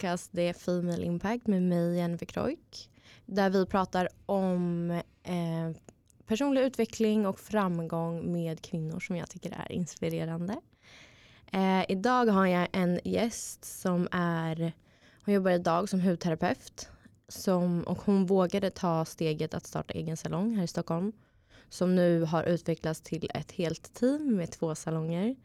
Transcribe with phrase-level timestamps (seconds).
[0.00, 2.90] podcast Det är Female Impact med mig Jennifer Kroik.
[3.26, 4.90] Där vi pratar om
[5.22, 5.70] eh,
[6.26, 10.56] personlig utveckling och framgång med kvinnor som jag tycker är inspirerande.
[11.52, 14.72] Eh, idag har jag en gäst som är,
[15.24, 16.88] hon jobbar idag som hudterapeut.
[17.28, 21.12] Som, och hon vågade ta steget att starta egen salong här i Stockholm.
[21.68, 25.36] Som nu har utvecklats till ett helt team med två salonger.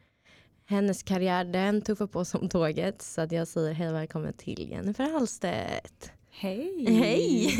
[0.67, 4.69] Hennes karriär den tuffar på som tåget så att jag säger hej och välkommen till
[4.69, 6.11] Jennifer Hallstedt.
[6.29, 6.85] Hej!
[6.87, 7.57] Hej!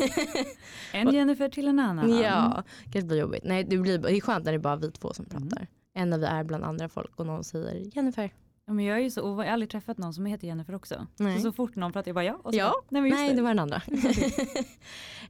[0.93, 2.19] en Jennifer till en annan.
[2.19, 3.43] Ja, kanske blir jobbigt.
[3.43, 5.57] Nej, det, blir, det är skönt när det är bara vi två som pratar.
[5.57, 5.67] Mm.
[5.95, 8.33] Än när vi är bland andra folk och någon säger Jennifer.
[8.67, 11.07] Ja, men jag är ju så jag har aldrig träffat någon som heter Jennifer också.
[11.17, 11.35] Nej.
[11.35, 12.39] Så, så fort någon pratar jag bara ja.
[12.43, 12.73] Och så, ja.
[12.89, 13.35] Nej, nej det.
[13.35, 13.41] det.
[13.41, 13.81] var den andra.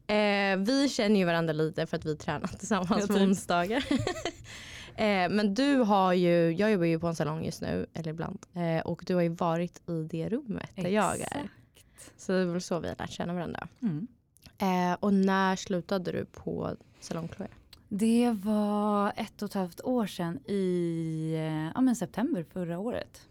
[0.15, 3.85] eh, vi känner ju varandra lite för att vi tränar tillsammans på onsdagar.
[4.95, 8.45] Eh, men du har ju, jag jobbar ju på en salong just nu, eller ibland.
[8.53, 10.93] Eh, och du har ju varit i det rummet där Exakt.
[10.93, 11.49] jag är.
[12.17, 13.67] Så det är väl så vi har lärt känna varandra.
[13.81, 14.07] Mm.
[14.57, 17.47] Eh, och när slutade du på Salong Chloé?
[17.89, 23.27] Det var ett och ett halvt år sedan i eh, ja, men september förra året.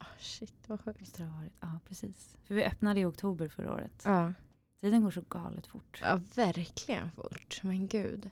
[0.00, 1.20] Oh, shit vad sjukt.
[1.60, 2.36] Ja precis.
[2.44, 4.02] För vi öppnade i oktober förra året.
[4.04, 4.32] Ja.
[4.80, 5.98] Tiden går så galet fort.
[6.02, 7.60] Ja verkligen fort.
[7.62, 8.30] Men gud.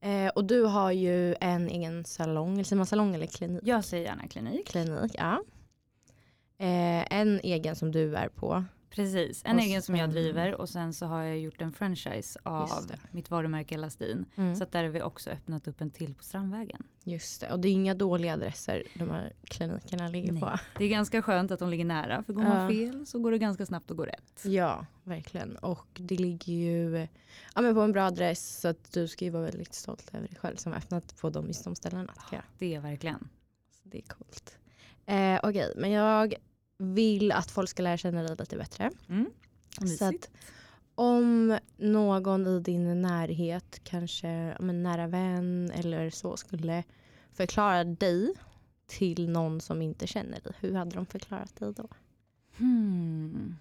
[0.00, 3.60] Eh, och du har ju en egen salong, säger man salong eller klinik?
[3.64, 4.68] Jag säger gärna klinik.
[4.68, 5.42] Klinik, ja.
[6.58, 8.64] Eh, en egen som du är på.
[8.90, 12.38] Precis, en och egen som jag driver och sen så har jag gjort en franchise
[12.42, 12.68] av
[13.10, 14.24] mitt varumärke Elastin.
[14.36, 14.56] Mm.
[14.56, 16.82] Så där har vi också öppnat upp en till på Strandvägen.
[17.04, 20.42] Just det, och det är inga dåliga adresser de här klinikerna ligger Nej.
[20.42, 20.58] på.
[20.78, 23.38] Det är ganska skönt att de ligger nära, för går man fel så går det
[23.38, 24.44] ganska snabbt att gå rätt.
[24.44, 25.56] Ja, verkligen.
[25.56, 27.08] Och det ligger ju
[27.54, 30.28] ja, men på en bra adress så att du ska ju vara väldigt stolt över
[30.28, 32.14] dig själv som har öppnat på de, just de ställena.
[32.32, 33.28] Ja, det är verkligen.
[33.82, 34.56] Så det är coolt.
[35.06, 36.34] Eh, Okej, okay, men jag
[36.80, 38.90] vill att folk ska lära känna dig lite bättre.
[39.08, 39.30] Mm.
[39.98, 40.30] Så att
[40.94, 46.84] om någon i din närhet, kanske en nära vän eller så skulle
[47.32, 48.34] förklara dig
[48.86, 51.88] till någon som inte känner dig, hur hade de förklarat dig då?
[52.56, 53.56] Hmm.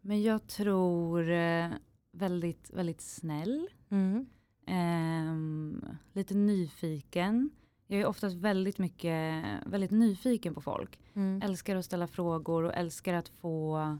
[0.00, 1.68] Men jag tror eh,
[2.12, 3.68] väldigt, väldigt snäll.
[3.88, 4.26] Mm.
[4.66, 7.50] Eh, lite nyfiken.
[7.86, 11.00] Jag är oftast väldigt mycket, väldigt nyfiken på folk.
[11.14, 11.42] Mm.
[11.42, 13.98] Älskar att ställa frågor och älskar att få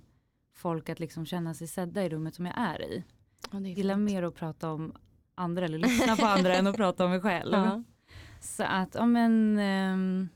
[0.53, 3.05] folk att liksom känna sig sedda i rummet som jag är i.
[3.51, 4.93] Ja, är Gillar mer att prata om
[5.35, 7.53] andra eller lyssna på andra än att prata om mig själv.
[7.53, 7.83] Ja.
[8.41, 10.29] Så att, ja men, um,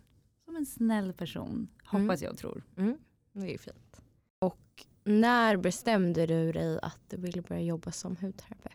[0.44, 2.18] som en snäll person, hoppas mm.
[2.20, 2.62] jag och tror.
[2.76, 2.98] Mm.
[3.32, 4.00] Det är fint.
[4.38, 8.72] Och när bestämde du dig att du ville börja jobba som hudterapeut?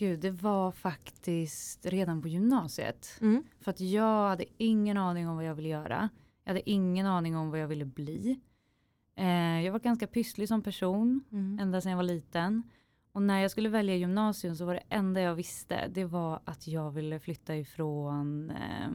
[0.00, 3.18] Gud, det var faktiskt redan på gymnasiet.
[3.20, 3.44] Mm.
[3.60, 6.08] För att jag hade ingen aning om vad jag ville göra.
[6.44, 8.40] Jag hade ingen aning om vad jag ville bli.
[9.16, 11.58] Eh, jag var ganska pysslig som person mm.
[11.58, 12.62] ända sedan jag var liten.
[13.12, 16.66] Och när jag skulle välja gymnasium så var det enda jag visste det var att
[16.66, 18.88] jag ville flytta ifrån eh,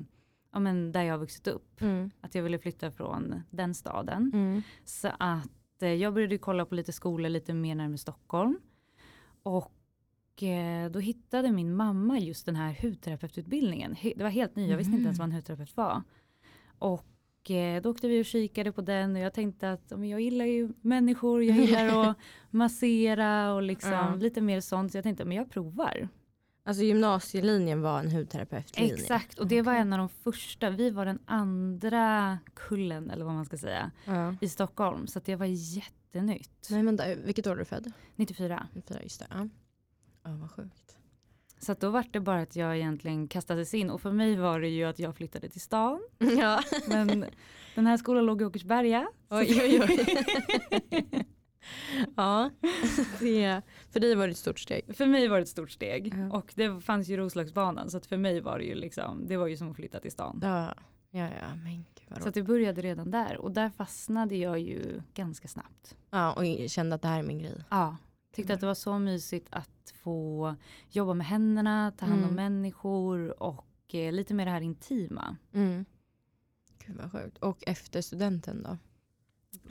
[0.52, 1.82] ja, men där jag har vuxit upp.
[1.82, 2.12] Mm.
[2.22, 4.32] Att jag ville flytta från den staden.
[4.34, 4.62] Mm.
[4.86, 8.60] Så att eh, jag började kolla på lite skolor lite mer närmare Stockholm.
[9.44, 9.72] Och
[10.92, 13.96] då hittade min mamma just den här hudterapeututbildningen.
[14.02, 15.00] Det var helt ny, jag visste mm.
[15.00, 16.04] inte ens vad en hudterapeut var.
[16.80, 20.46] Och eh, då åkte vi och kikade på den och jag tänkte att jag gillar
[20.46, 22.18] ju människor, jag gillar att
[22.50, 24.20] massera och liksom mm.
[24.20, 24.92] lite mer sånt.
[24.92, 26.10] Så jag tänkte men jag provar.
[26.64, 28.94] Alltså gymnasielinjen var en hudterapeutlinje?
[28.94, 33.34] Exakt och det var en av de första, vi var den andra kullen eller vad
[33.34, 34.38] man ska säga mm.
[34.42, 35.08] i Stockholm.
[35.08, 36.68] Så det var jättenytt.
[36.70, 37.92] Nej men vilket år är du född?
[38.16, 38.68] 94.
[38.74, 39.28] 94 just det.
[39.30, 39.48] Ja.
[40.26, 40.98] Ja, vad sjukt.
[41.60, 44.68] Så då var det bara att jag egentligen kastades in och för mig var det
[44.68, 46.00] ju att jag flyttade till stan.
[46.20, 46.62] Ja.
[46.88, 47.26] Men
[47.76, 49.08] den här skolan låg i Åkersberga.
[49.30, 50.06] Oj, oj, oj.
[52.16, 52.50] ja,
[53.20, 53.62] det,
[53.92, 54.96] för dig var det ett stort steg.
[54.96, 56.14] För mig var det ett stort steg.
[56.18, 56.38] Ja.
[56.38, 59.58] Och det fanns ju Roslagsbanan så för mig var det ju liksom, det var ju
[59.58, 60.40] som att flytta till stan.
[60.44, 60.74] Ja,
[61.12, 65.48] ja, ja men gud Så det började redan där och där fastnade jag ju ganska
[65.48, 65.96] snabbt.
[66.10, 67.64] Ja, och kände att det här är min grej.
[67.70, 67.98] Ja,
[68.36, 70.56] Tyckte att det var så mysigt att få
[70.90, 72.36] jobba med händerna, ta hand om mm.
[72.36, 75.38] människor och eh, lite mer det här intima.
[75.54, 75.86] Mm.
[76.86, 77.38] Gud vad sjukt.
[77.38, 78.78] Och efter studenten då?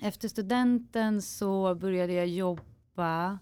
[0.00, 3.38] Efter studenten så började jag jobba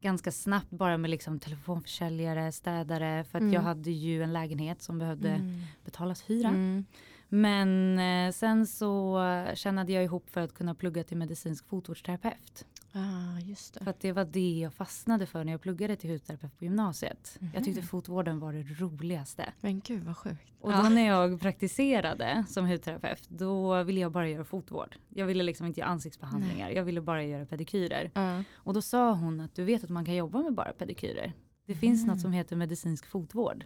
[0.00, 3.54] ganska snabbt bara med liksom telefonförsäljare, städare för att mm.
[3.54, 5.60] jag hade ju en lägenhet som behövde mm.
[5.84, 6.48] betalas hyra.
[6.48, 6.84] Mm.
[7.28, 9.20] Men eh, sen så
[9.54, 12.66] tjänade jag ihop för att kunna plugga till medicinsk fotvårdsterapeut.
[12.92, 13.84] Ah, just det.
[13.84, 17.36] För att det var det jag fastnade för när jag pluggade till hudterapeut på gymnasiet.
[17.40, 17.50] Mhm.
[17.54, 19.52] Jag tyckte fotvården var det roligaste.
[19.60, 20.52] Men gud vad sjukt.
[20.60, 24.96] Och då när jag praktiserade som hudterapeut då ville jag bara göra fotvård.
[25.08, 26.70] Jag ville liksom inte göra ansiktsbehandlingar.
[26.70, 28.10] Jag ville bara göra pedikyrer.
[28.14, 28.42] Ja.
[28.54, 31.32] Och då sa hon att du vet att man kan jobba med bara pedikyrer.
[31.66, 32.14] Det finns Mm.
[32.14, 33.64] något som heter medicinsk fotvård.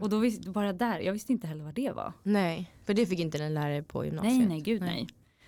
[0.00, 2.12] Och då visste bara där, jag visste inte heller vad det var.
[2.22, 4.36] Nej, för det fick inte den lärare på gymnasiet.
[4.38, 5.06] Nej, nej, gud nej.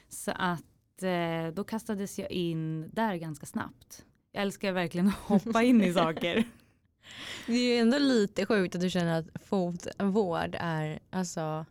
[0.08, 0.62] Så att
[1.03, 4.05] eh, då kastades jag in där ganska snabbt.
[4.33, 6.45] Jag älskar verkligen att hoppa in i saker.
[7.47, 11.67] Det är ju ändå lite sjukt att du känner att fotvård är alltså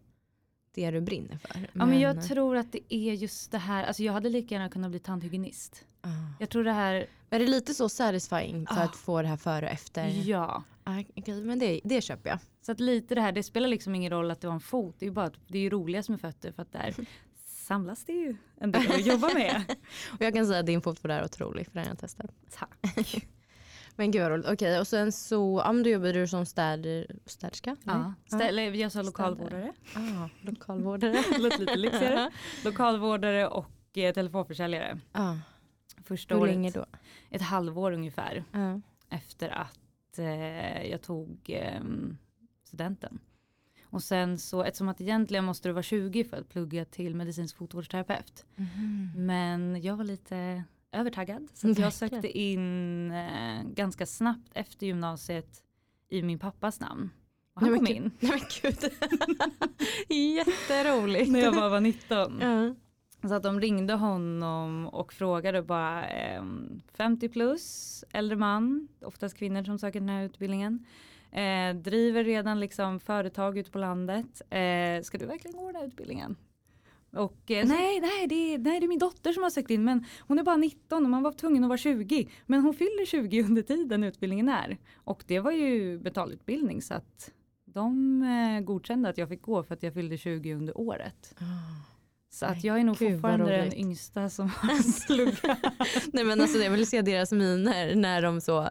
[0.75, 1.69] det du brinner för.
[1.73, 4.69] Ja, men jag tror att det är just det här, alltså jag hade lika gärna
[4.69, 5.85] kunnat bli tandhygienist.
[6.01, 6.09] Ah.
[6.39, 8.83] Jag tror det här, Är det lite så satisfying för Ah.
[8.83, 10.07] att få det här före och efter?
[10.29, 10.63] ja.
[10.83, 12.39] Ah, okej, men det, det köper jag.
[12.61, 14.95] Så att lite det här, det spelar liksom ingen roll att det var en fot,
[14.99, 16.95] det är ju bara att det är roligast med fötter för att där
[17.67, 19.63] samlas det ju en del att jobba med.
[20.13, 22.31] Och jag kan säga att din fotvård är otrolig för den har jag testat.
[22.51, 23.27] Tack.
[23.95, 24.47] Men gud vad roligt.
[24.49, 27.75] Okej och sen så, ja, men då jobbade du som städer, städerska?
[27.83, 27.97] Ja.
[27.97, 28.13] Nej?
[28.41, 31.23] Ställe, jag sa lokalvårdare, Ah, lokalvårdare.
[31.39, 32.31] låter lite lyxigare.
[32.65, 34.99] Lokalvårdare och eh, telefonförsäljare.
[35.11, 35.35] ah,
[36.03, 36.85] Första hur året, länge då?
[37.29, 38.75] ett halvår ungefär Ah.
[39.09, 41.81] efter att eh, jag tog eh,
[42.63, 43.19] studenten.
[43.89, 47.57] Och sen så, eftersom att egentligen måste du vara 20 för att plugga till medicinsk
[47.57, 48.45] fotvårdsterapeut.
[48.55, 49.11] Mhm.
[49.15, 55.63] Men jag var lite övertaggad så jag sökte in eh, ganska snabbt efter gymnasiet
[56.09, 57.09] i min pappas namn.
[57.53, 58.91] Och han Nej, kom in Nej men gud.
[60.35, 61.31] Jätteroligt.
[61.31, 62.39] när jag bara var 19.
[62.41, 62.75] Ja.
[63.29, 69.63] Så att de ringde honom och frågade bara ehm, 50 plus, äldre man, oftast kvinnor
[69.63, 70.85] som söker den här utbildningen.
[71.31, 74.41] Eh, driver redan liksom företag ute på landet.
[74.49, 76.35] Eh, ska du verkligen gå den här utbildningen?
[77.11, 79.83] Och eh, nej, nej det, är, nej, det är min dotter som har sökt in
[79.83, 82.27] men hon är bara 19 och man var tvungen att vara 20.
[82.45, 84.77] Men hon fyller 20 under tiden utbildningen är.
[84.95, 87.31] Och det var ju betalutbildning så att
[87.65, 91.35] de eh, godkände att jag fick gå för att jag fyllde 20 under året.
[91.39, 91.97] Ah.
[92.29, 95.73] Så att jag är nog gud, fortfarande den yngsta som har pluggat.
[96.13, 98.69] Nej men alltså jag vill se deras miner när de så,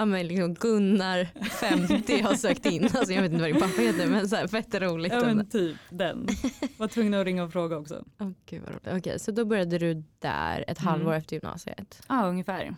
[0.00, 2.84] ja men liksom Gunnar 50 har sökt in.
[2.84, 5.12] Alltså jag vet inte vad din pappa heter men så här, fett roligt.
[5.12, 6.26] ja men typ den.
[6.76, 8.04] Var tvungen att ringa och fråga också.
[8.20, 8.98] Åh, gud vad roligt.
[9.06, 10.90] Okej så då började du där ett Mm.
[10.92, 12.02] halvår efter gymnasiet.
[12.08, 12.74] Ja ungefär.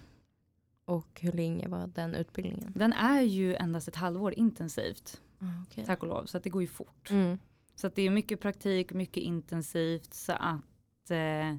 [0.85, 2.73] Och hur länge var den utbildningen?
[2.77, 5.21] Den är ju endast ett halvår intensivt.
[5.39, 5.85] Ah, okej.
[5.87, 6.25] Tack och lov.
[6.27, 7.11] Så att det går ju fort.
[7.11, 7.39] Mm.
[7.75, 10.15] Så att det är mycket praktik, mycket intensivt.
[10.15, 11.57] Så att eh,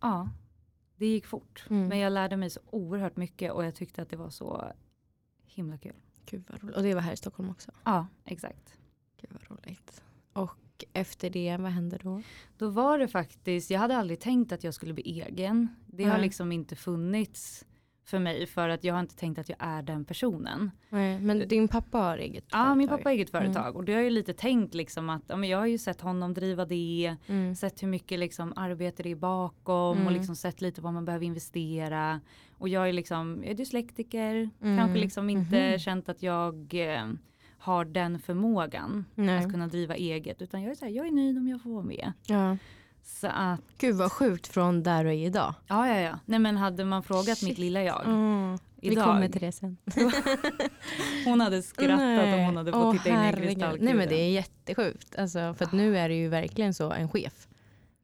[0.00, 0.28] ja,
[0.96, 1.64] det gick fort.
[1.70, 1.88] Mm.
[1.88, 4.72] Men jag lärde mig så oerhört mycket och jag tyckte att det var så
[5.56, 5.92] himla kul.
[6.26, 6.76] Gud vad roligt.
[6.76, 7.70] Och det var här i Stockholm också.
[7.84, 8.78] Ja, exakt.
[9.20, 10.02] Gud vad roligt.
[10.32, 12.22] Och efter det, vad hände då?
[12.58, 15.68] Då var det faktiskt, jag hade aldrig tänkt att jag skulle bli egen.
[15.86, 16.20] Det har Nej.
[16.20, 17.64] liksom inte funnits
[18.06, 20.70] för mig för att jag har inte tänkt att jag är den personen.
[20.88, 22.98] Nej, men din pappa har eget Ja, min företag.
[22.98, 25.48] pappa har eget företag och det har jag ju lite tänkt liksom att ja, men
[25.48, 27.54] jag har ju sett honom driva det, Mm.
[27.54, 30.06] sett hur mycket liksom arbete det är bakom Mm.
[30.06, 32.20] och liksom sett lite vad man behöver investera.
[32.58, 34.78] Och jag är liksom, jag är dyslektiker, Mm.
[34.78, 35.78] kanske liksom inte Mhm.
[35.78, 37.06] känt att jag eh,
[37.58, 39.38] har den förmågan Nej.
[39.44, 41.70] att kunna driva eget utan jag är så här, jag är nöjd om jag får
[41.70, 42.12] vara med.
[42.26, 42.56] Ja.
[43.08, 45.54] Så att Gud vad sjukt från där och är idag.
[45.66, 46.18] Ja, ja, ja.
[46.26, 47.48] Nej, men hade man frågat Shit.
[47.48, 48.58] mitt lilla jag Mm.
[48.80, 49.04] Vi idag.
[49.04, 49.76] kommer till det sen.
[51.24, 53.48] Hon hade skrattat om hon hade fått Åh, titta in i herregud.
[53.48, 53.84] kristallkula.
[53.84, 55.16] Nej men det är jättesjukt.
[55.18, 57.48] Alltså, för nu är det ju verkligen så en chef.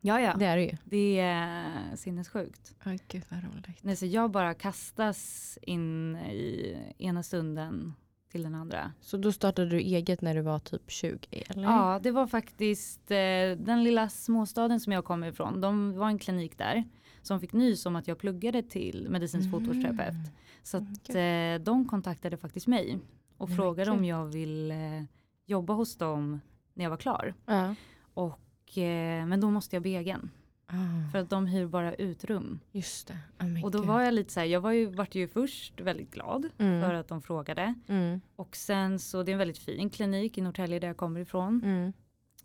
[0.00, 0.34] Ja, ja.
[0.38, 0.76] Det är det ju.
[0.84, 1.64] Det är
[1.96, 2.74] sinnessjukt.
[2.86, 3.78] Åh gud vad roligt.
[3.80, 7.94] Nej, så jag bara kastas in i ena stunden
[8.32, 8.92] till den andra.
[9.00, 11.62] Så då startade du eget när du var typ 20 eller?
[11.62, 13.16] Ja, det var faktiskt eh,
[13.58, 15.60] den lilla småstaden som jag kommer ifrån.
[15.60, 16.84] De var en klinik där
[17.22, 19.60] som fick nys om att jag pluggade till medicinsk Mm.
[19.60, 20.14] fotvårdsterapeut.
[20.62, 21.54] Så att Okej.
[21.54, 22.98] eh, de kontaktade faktiskt mig
[23.36, 24.06] och men frågade om kul.
[24.06, 25.06] jag ville
[25.46, 26.40] jobba hos dem
[26.74, 27.34] när jag var klar.
[27.46, 27.74] Ja.
[28.14, 30.30] Och, eh, men då måste jag be egen.
[30.74, 32.60] Ah, För att de hyr bara ut rum.
[32.72, 33.18] just det.
[33.40, 33.88] Oh, Och då gud.
[33.88, 36.82] var jag lite så här, jag var ju, vart ju först väldigt glad Mm.
[36.82, 37.74] för att de frågade.
[37.88, 38.20] Mm.
[38.36, 41.60] Och sen så, det är en väldigt fin klinik i Norrtälje där jag kommer ifrån.
[41.64, 41.92] Mm.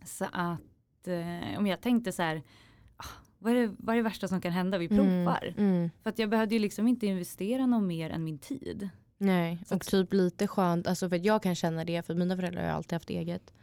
[0.05, 2.41] Så att eh, om jag tänkte så här,
[2.97, 3.05] ah,
[3.39, 4.77] vad, är det, vad är det värsta som kan hända?
[4.77, 4.97] Vi Mm.
[4.97, 5.53] provar.
[5.57, 5.89] Mm.
[6.03, 8.89] För att jag behövde ju liksom inte investera något mer än min tid.
[9.17, 12.13] Nej, Så och att- typ lite skönt, alltså för att jag kan känna det, för
[12.15, 13.53] mina föräldrar har alltid haft eget.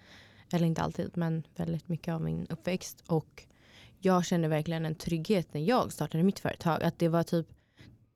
[0.52, 3.04] Eller inte alltid, men väldigt mycket av min uppväxt.
[3.06, 3.44] Och
[4.04, 6.82] jag kände verkligen en trygghet när jag startade mitt företag.
[6.82, 7.46] Att det var typ,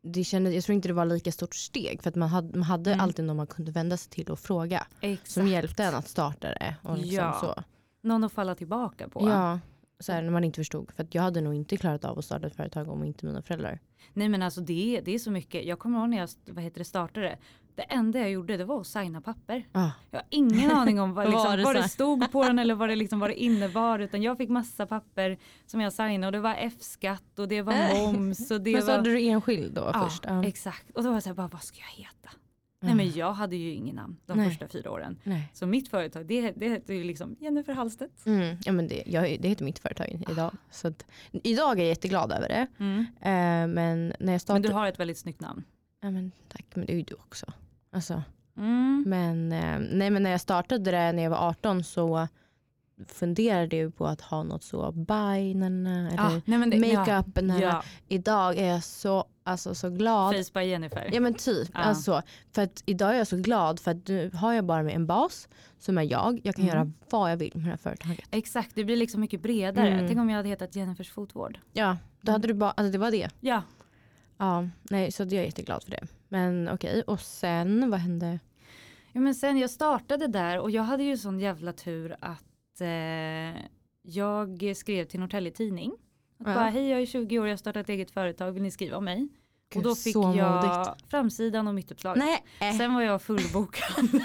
[0.02, 2.02] det kändes, jag tror inte det var lika stort steg.
[2.02, 3.00] För att man hade, man hade Mm.
[3.04, 4.86] alltid någon man kunde vända sig till och fråga.
[5.00, 5.30] Exakt.
[5.30, 6.76] Som hjälpte en att starta det.
[6.82, 7.38] Och liksom Ja.
[7.40, 7.62] så.
[8.00, 9.28] Någon att falla tillbaka på.
[9.28, 9.60] Ja,
[10.00, 10.92] så här, när man inte förstod.
[10.92, 13.42] För att jag hade nog inte klarat av att starta ett företag om inte mina
[13.42, 13.78] föräldrar.
[14.12, 15.64] Nej men alltså det, det är så mycket.
[15.66, 17.38] Jag kommer ihåg när jag vad heter det, startade.
[17.78, 19.66] Det enda jag gjorde det var att signa papper.
[19.72, 19.90] Ah.
[20.10, 22.74] Jag har ingen aning om vad, liksom, var det vad det stod på den eller
[22.74, 23.98] vad det, liksom, vad det innebar.
[23.98, 27.72] Utan jag fick massa papper som jag signade och det var F-skatt och det var
[27.72, 28.06] Nej.
[28.06, 28.50] moms.
[28.50, 28.96] Och det Men så var...
[28.96, 30.24] hade du enskild då ja, först?
[30.26, 30.44] Ja.
[30.44, 30.90] exakt.
[30.90, 32.28] Och då var jag så här, bara, vad ska jag heta?
[32.28, 32.86] Ah.
[32.86, 34.48] Nej men jag hade ju ingen namn de Nej.
[34.48, 35.18] första fyra åren.
[35.24, 35.50] Nej.
[35.54, 38.26] Så mitt företag det, det hette ju liksom Jennifer Hallstedt.
[38.26, 40.56] Mm, ja, men det, jag, det heter mitt företag idag.
[40.70, 42.66] Så att, idag är jag jätteglad över det.
[42.78, 43.00] Mm.
[43.20, 44.68] Eh, men när jag Men startade...
[44.68, 45.64] du har ett väldigt snyggt namn.
[46.00, 47.46] ja, men, tack, men det är ju du också.
[47.90, 48.22] Alltså,
[48.56, 49.04] Mm.
[49.06, 52.28] men, eh, nej, men när jag startade det när jag var 18 så
[53.06, 57.38] funderade jag på att ha något så by, na, na, eller Ah, det- makeup.
[57.42, 57.60] na.
[57.60, 60.34] Ja, Idag är jag så, alltså, så glad.
[60.36, 61.10] Face by Jennifer.
[61.12, 61.68] Ja men typ.
[61.74, 61.80] Ja.
[61.80, 64.94] Alltså, för att idag är jag så glad för att nu har jag bara med
[64.94, 66.40] en bas som är jag.
[66.44, 66.76] Jag kan Mm.
[66.76, 68.24] göra vad jag vill med det här företaget.
[68.30, 69.88] Exakt, det blir liksom mycket bredare.
[69.88, 70.06] Mm.
[70.08, 71.58] Tänk om jag hade hetat Jennifers fotvård.
[71.72, 73.28] Ja, då hade du bara, alltså det var det.
[73.40, 73.62] Ja,
[74.40, 76.06] Ja, nej så jag är jätteglad för det.
[76.28, 78.38] Men okej, och sen vad hände?
[79.12, 83.62] Ja, men sen jag startade där och jag hade ju sån jävla tur att eh,
[84.02, 85.92] jag skrev till Norrtälje Tidning.
[86.38, 86.54] Att Ja.
[86.54, 89.04] bara, hej jag är 20 år, jag har startat eget företag, vill ni skriva om
[89.04, 89.28] mig?
[89.76, 91.10] Och då fick så jag modigt.
[91.10, 92.24] framsidan och mittuppslaget.
[92.24, 94.08] Nej, äh, Sen var jag fullbokad.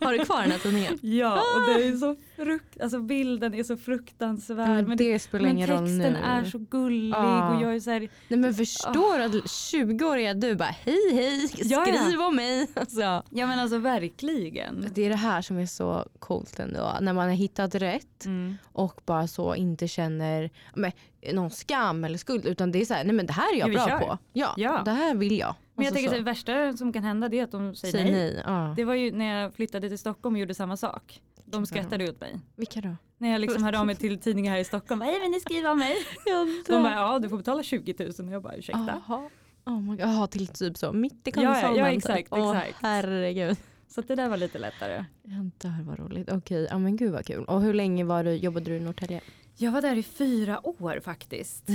[0.00, 0.98] har du kvar den här tidningen?
[1.02, 4.88] ja, och det är så frukt, alltså bilden är så fruktansvärd.
[4.88, 6.02] Men det, det spelar men ingen roll nu.
[6.02, 7.54] texten är så gullig Ja.
[7.56, 11.48] och jag är så här, Nej men förstår du att 20-åriga du bara hej hej,
[11.56, 11.94] Ja, ja.
[12.02, 12.66] skriv om mig.
[12.74, 13.00] Alltså,
[13.30, 14.86] ja men alltså verkligen.
[14.94, 16.96] det är det här som är så coolt ändå.
[17.00, 18.54] När man har hittat rätt Mm.
[18.72, 20.92] och bara så inte känner men,
[21.32, 23.70] någon skam eller skuld utan det är så här, nej men det här är jag
[23.72, 23.98] bra kör.
[23.98, 24.18] på.
[24.32, 24.82] Ja, Ja.
[24.84, 25.54] det här vill jag.
[25.74, 26.14] Men jag Alltså tänker så.
[26.14, 28.12] att det värsta som kan hända det är att de säger Säg nej.
[28.34, 28.42] nej.
[28.46, 28.74] Ja.
[28.76, 31.20] Det var ju när jag flyttade till Stockholm och gjorde samma sak.
[31.44, 32.40] De skrattade åt mig.
[32.56, 32.96] Vilka då?
[33.18, 34.98] När jag liksom hörde av mig till tidningar här i Stockholm.
[34.98, 35.96] Nej men ni skriver om mig.
[36.66, 39.00] De bara ja du får betala 20 000 och jag bara ursäkta.
[39.06, 39.30] Jaha.
[39.66, 40.00] Oh my God.
[40.00, 42.76] Jaha, till typ så mitt i Ja, ja, ja, exakt, exakt.
[42.80, 43.56] herregud.
[43.88, 45.04] Så det där var lite lättare.
[45.22, 46.30] Jag dör vad roligt.
[46.32, 47.44] Okej, ja men gud vad kul.
[47.44, 49.20] Och hur länge var du, jobbade du i Norrtälje?
[49.56, 51.68] Jag var där i fyra år faktiskt.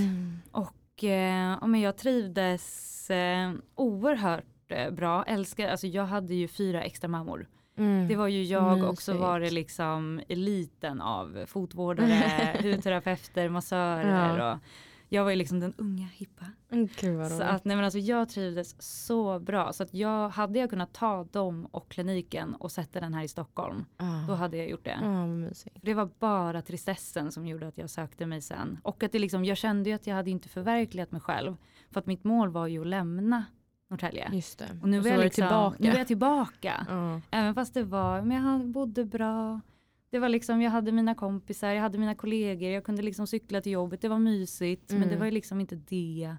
[0.51, 5.23] Och eh, men jag trivdes eh, oerhört eh, bra.
[5.23, 7.47] Älskar, alltså jag hade ju fyra extra mammor.
[7.77, 8.07] Mm.
[8.07, 14.51] Det var ju jag och så var det liksom eliten av fotvårdare, hudterapeuter, massörer Ja.
[14.53, 14.59] och
[15.09, 16.45] jag var ju liksom den unga hippa.
[16.71, 20.59] Mm, Gud Så att, nej men alltså jag trivdes så bra så att jag hade
[20.59, 24.25] jag kunnat ta dem och kliniken och sätta den här i Stockholm Ja.
[24.27, 25.01] då hade jag gjort det.
[25.27, 25.77] Mysigt.
[25.81, 28.79] Det var bara tristessen som gjorde att jag sökte mig sen.
[28.83, 31.55] Och att det liksom, jag kände ju att jag hade inte förverkligat mig själv.
[31.91, 33.45] För att mitt mål var ju att lämna
[33.89, 34.29] Norrtälje.
[34.33, 34.79] Just det.
[34.81, 35.77] Och nu, är jag liksom, tillbaka.
[35.79, 36.85] nu är jag tillbaka.
[36.89, 37.21] Ja.
[37.31, 39.61] Även fast det var, men jag bodde bra.
[40.09, 43.61] Det var liksom, jag hade mina kompisar, jag hade mina kollegor, jag kunde liksom cykla
[43.61, 44.89] till jobbet, det var mysigt.
[44.91, 45.09] Men Mm.
[45.09, 46.35] det var ju liksom inte det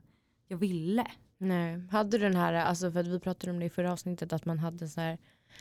[0.49, 1.07] jag ville.
[1.39, 1.83] Nej.
[1.91, 4.45] Hade du den här, alltså för att vi pratade om det i förra avsnittet, att
[4.45, 5.19] man hade så här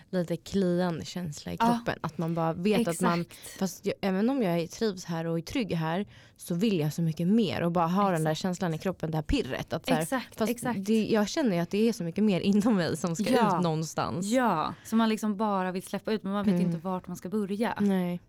[0.09, 1.65] lite kliande känsla i Ja.
[1.65, 1.99] kroppen.
[2.01, 3.25] Att man bara vet att man,
[3.59, 6.05] fast jag, även om jag trivs här och är trygg här
[6.37, 8.41] så vill jag så mycket mer och bara ha den där Exakt.
[8.41, 9.73] känslan i kroppen, det här pirret.
[9.73, 10.85] Att här, Exakt, fast exakt.
[10.85, 13.57] Det, jag känner ju att det är så mycket mer inom mig som ska Ja.
[13.57, 14.25] ut någonstans.
[14.25, 16.65] Ja, så man liksom bara vill släppa ut men man vet Mm.
[16.65, 17.73] inte vart man ska börja.
[17.79, 18.19] Nej.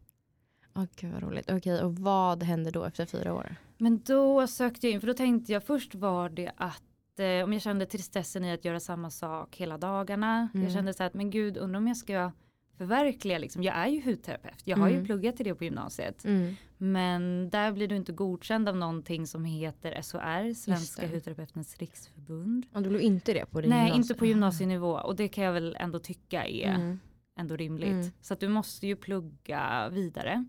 [0.76, 1.50] Åh gud vad roligt.
[1.50, 3.56] Okej, och vad hände då efter fyra år?
[3.78, 6.82] Men då sökte jag in, för då tänkte jag först var det att
[7.20, 10.48] eh, om jag kände tristessen i att göra samma sak hela dagarna.
[10.54, 10.64] Mm.
[10.64, 12.32] Jag kände så här att men gud undrar om jag ska
[12.76, 13.62] förverkliga liksom.
[13.62, 14.60] Jag är ju hudterapeut.
[14.64, 15.06] Jag har ju Mm.
[15.06, 16.24] pluggat till det på gymnasiet.
[16.24, 16.54] Mm.
[16.76, 22.66] Men där blir du inte godkänd av någonting som heter SHR, Svenska hudterapeuternas riksförbund.
[22.72, 25.44] Och du blev inte det på din Nej, gymnasie- inte på gymnasienivå och det kan
[25.44, 27.00] jag väl ändå tycka är Mm.
[27.38, 27.88] ändå rimligt.
[27.88, 28.10] Mm.
[28.20, 30.44] Så att du måste ju plugga vidare.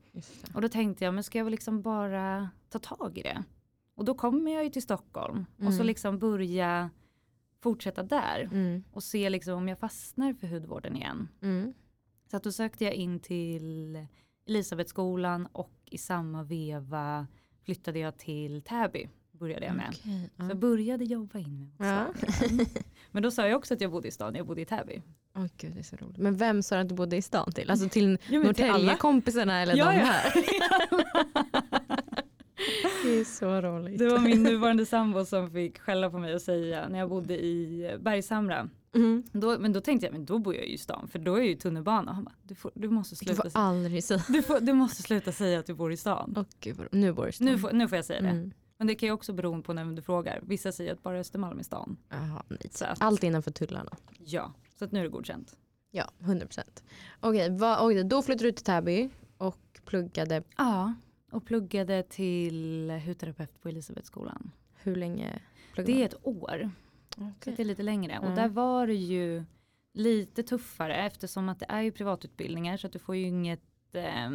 [0.54, 3.44] Och då tänkte jag, men ska jag väl liksom bara ta tag i det?
[4.00, 5.88] Och då kommer jag ju till Stockholm och så Mm.
[5.88, 6.90] liksom börja
[7.64, 8.84] fortsätta där Mm.
[8.92, 11.28] och se liksom om jag fastnar för hudvården igen.
[11.42, 11.74] Mm.
[12.32, 14.06] Så att då sökte jag in till
[14.48, 17.28] Elisabethskolan och i samma veva
[17.66, 19.10] flyttade jag till Täby.
[19.32, 19.88] Började jag med.
[19.90, 20.48] Okej, Så ja.
[20.48, 22.06] jag började jobba in mig mot Ja.
[22.34, 22.60] stan.
[23.12, 25.02] Men då sa jag också att jag bodde i stan, jag bodde i Täby.
[25.36, 26.18] Åh gud det är så roligt.
[26.18, 27.72] Men vem sa du att du bodde i stan till?
[27.72, 28.40] Alltså till Ja.
[28.40, 30.14] Norrtäljekompisarna eller Ja, de ja.
[33.04, 34.00] Det är så roligt.
[34.00, 37.46] Det var min nuvarande sambo som fick skälla på mig och säga när jag bodde
[37.46, 38.70] i Bergshamra.
[38.96, 39.24] Mm.
[39.32, 41.44] Då, men då tänkte jag, men då bor jag ju i stan för då är
[41.44, 42.14] ju tunnelbana.
[42.14, 44.24] Han bara, du, får, du, måste Du sluta, får säga- aldrig säga.
[44.30, 46.34] du, får, du måste sluta säga att du bor i stan.
[46.38, 47.46] Åh gud Nu bor du i stan.
[47.48, 48.28] Nu får, nu får jag säga det.
[48.30, 48.52] Mm.
[48.78, 50.40] Men det kan ju också bero på när du frågar.
[50.44, 51.98] Vissa säger att bara Östermalm är stan.
[52.10, 52.70] Nej.
[52.72, 53.92] Så att, Allt innanför tullarna.
[54.20, 55.58] ja, så att nu är det godkänt.
[55.92, 56.84] Ja, 100 procent.
[57.20, 60.44] Okej, oj, då flyttade du till Täby och pluggade.
[60.58, 60.94] Ja,
[61.32, 64.52] och pluggade till hudterapeut på Elisabethskolan.
[64.74, 65.40] Hur länge
[65.74, 66.72] pluggade Det är ett år.
[67.18, 67.34] Okay.
[67.40, 68.14] Så det är lite längre.
[68.14, 68.30] Mm.
[68.30, 69.44] Och där var det ju
[69.94, 73.62] lite tuffare eftersom att det är ju privatutbildningar så att du får ju inget
[73.96, 74.30] eh,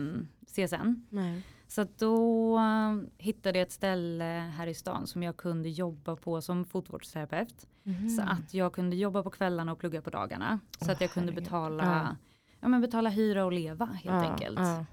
[0.47, 1.07] CSN.
[1.09, 1.43] Nej.
[1.69, 6.41] Så då um, hittade jag ett ställe här i stan som jag kunde jobba på
[6.41, 7.69] som fotvårdsterapeut.
[7.85, 8.09] Mm.
[8.09, 10.61] Så att jag kunde jobba på kvällarna och plugga på dagarna.
[10.79, 12.17] Så oh, att jag kunde betala, ja.
[12.61, 12.69] ja.
[12.69, 14.59] men betala hyra och leva helt ja, enkelt.
[14.59, 14.85] Ja.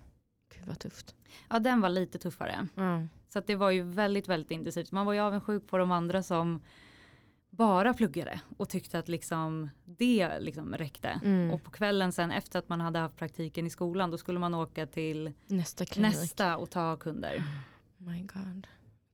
[0.62, 1.16] Gud vad tufft.
[1.50, 2.68] Ja den var lite tuffare.
[2.76, 3.08] Ja.
[3.30, 4.92] Så det var ju väldigt väldigt intensivt.
[4.92, 6.62] Man var ju avundsjuk på de andra som
[7.50, 11.22] bara pluggade och tyckte att liksom det liksom räckte.
[11.24, 11.52] Mm.
[11.52, 14.54] Och på kvällen sen efter att man hade haft praktiken i skolan då skulle man
[14.54, 17.44] åka till nästa, nästa och ta kunder.
[18.00, 18.68] Oh my God.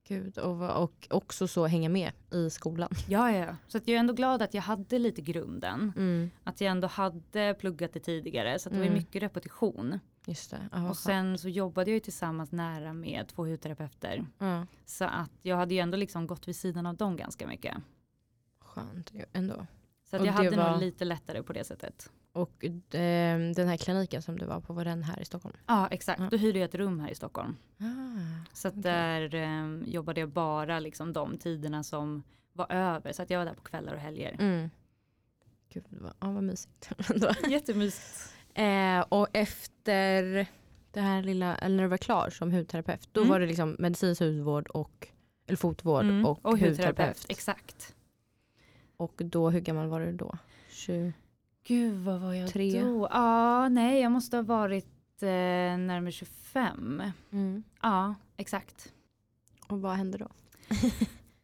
[0.08, 2.88] Gud, och, och också så hänga med i skolan.
[3.08, 3.56] Ja, ja.
[3.68, 5.92] Så att jag är ändå glad att jag hade lite grunden.
[5.96, 6.30] Mm.
[6.44, 8.88] Att jag ändå hade pluggat det tidigare så det mm.
[8.88, 9.98] var mycket repetition.
[10.28, 10.68] Just det.
[10.72, 14.26] Oh, och sen så jobbade jag ju tillsammans nära med två hudterapeuter.
[14.38, 14.66] Mm.
[14.84, 17.76] Så att jag hade ju ändå liksom gått vid sidan av dem ganska mycket
[18.60, 19.66] skönt ändå.
[20.10, 20.70] Så att jag hade var...
[20.70, 22.10] nog lite lättare på det sättet.
[22.32, 25.56] Och eh, den här kliniken som du var på, var den här i Stockholm?
[25.66, 26.28] Ja exakt, ja.
[26.30, 27.56] då hyrde jag ett rum här i Stockholm.
[27.78, 28.80] Ah, så okay.
[28.80, 33.12] där eh, jobbade jag bara liksom de tiderna som var över.
[33.12, 34.36] Så att jag var där på kvällar och helger.
[34.38, 34.70] Mm.
[35.68, 36.90] Gud vad, ja, vad mysigt.
[37.48, 38.37] Jättemysigt.
[38.58, 40.46] Eh, och efter
[40.90, 43.30] det här lilla, eller när du var klar som hudterapeut, då mm.
[43.30, 45.08] var det liksom medicinsk hudvård och
[45.46, 46.26] eller fotvård mm.
[46.26, 46.86] och, och hudterapeut.
[46.86, 47.26] hudterapeut.
[47.28, 47.94] Exakt.
[48.96, 50.38] Och då, hur gammal var du då?
[50.68, 51.12] 20?
[51.66, 52.80] Gud vad var jag Tre.
[52.80, 53.08] då?
[53.10, 57.02] Ja, nej jag måste ha varit eh, närmare 25.
[57.30, 57.62] Mm.
[57.82, 58.92] Ja, exakt.
[59.68, 60.28] Och vad hände då?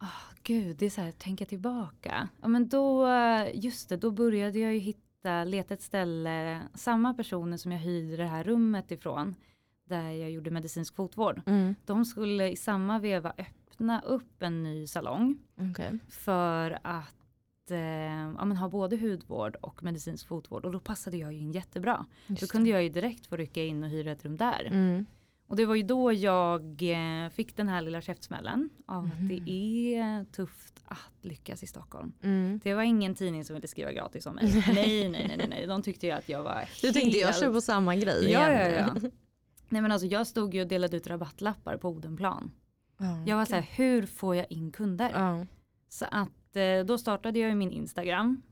[0.00, 0.09] oh,
[0.42, 2.28] gud, det är så här, tänka tillbaka.
[2.42, 3.09] Ja men då,
[3.54, 5.03] just det, då började jag ju hitta,
[5.45, 9.35] leta ett ställe, samma personer som jag hyrde det här rummet ifrån,
[9.85, 11.43] där jag gjorde medicinsk fotvård.
[11.47, 11.75] Mm.
[11.85, 15.38] De skulle i samma veva öppna upp en ny salong.
[15.71, 15.99] Okay.
[16.08, 21.39] För att eh, ja, ha både hudvård och medicinsk fotvård och då passade jag ju
[21.39, 22.06] in jättebra.
[22.26, 24.69] Just då kunde jag ju direkt få rycka in och hyra ett rum där.
[24.73, 25.06] Mm.
[25.54, 29.17] Och det var ju då jag eh, fick den här lilla käftsmällen av mm.
[29.17, 32.12] att det är tufft att lyckas i Stockholm.
[32.23, 32.60] Mm.
[32.64, 34.64] Det var ingen tidning som ville skriva gratis om mig.
[34.75, 36.97] nej, nej, nej, nej, de tyckte ju att jag var Du helt...
[36.97, 38.73] tänkte jag kör på samma grej ja, igen.
[38.73, 39.10] Ja, ja.
[39.69, 42.50] nej men alltså jag stod ju och delade ut rabattlappar på Odenplan.
[43.00, 43.50] Oh, jag var okay.
[43.50, 45.10] så här, hur får jag in kunder?
[45.10, 45.45] Oh.
[45.88, 48.43] Så att Eh, då startade jag min Instagram.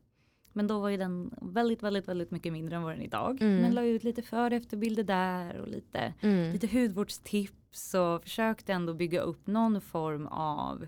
[0.52, 3.42] Men då var ju den väldigt, väldigt, väldigt mycket mindre än vad den är idag.
[3.42, 3.62] Mm.
[3.62, 6.52] Men la ut lite före efterbilder där och lite, mm.
[6.52, 10.86] lite hudvårdstips och försökte ändå bygga upp någon form av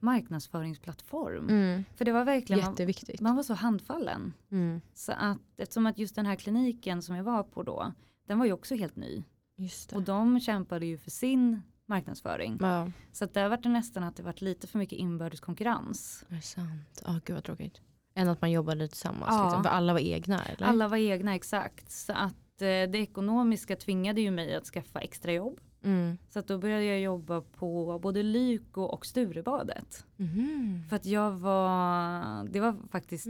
[0.00, 1.48] marknadsföringsplattform.
[1.48, 1.84] Mm.
[1.96, 2.64] För det var verkligen.
[2.64, 4.32] Man, man var så handfallen.
[4.50, 4.80] Mm.
[4.94, 7.92] Så att eftersom att just den här kliniken som jag var på då,
[8.26, 9.24] den var ju också helt ny.
[9.94, 12.58] Och de kämpade ju för sin marknadsföring.
[12.60, 12.90] Ja.
[13.12, 16.24] Så att där var det nästan att det var lite för mycket inbördes konkurrens.
[16.28, 17.02] Det är sant.
[17.04, 17.80] Ja, oh, gud vad tråkigt.
[18.18, 19.34] Än att man jobbade tillsammans.
[19.34, 19.44] Ja.
[19.44, 20.66] Liksom, för alla var egna eller?
[20.66, 21.90] Alla var egna, exakt.
[21.90, 25.60] Så att eh, det ekonomiska tvingade ju mig att skaffa extra jobb.
[25.82, 26.18] Mm.
[26.28, 30.06] Så att då började jag jobba på både Lyko och Sturebadet.
[30.18, 30.82] Mm.
[30.88, 33.28] För att jag var, det var faktiskt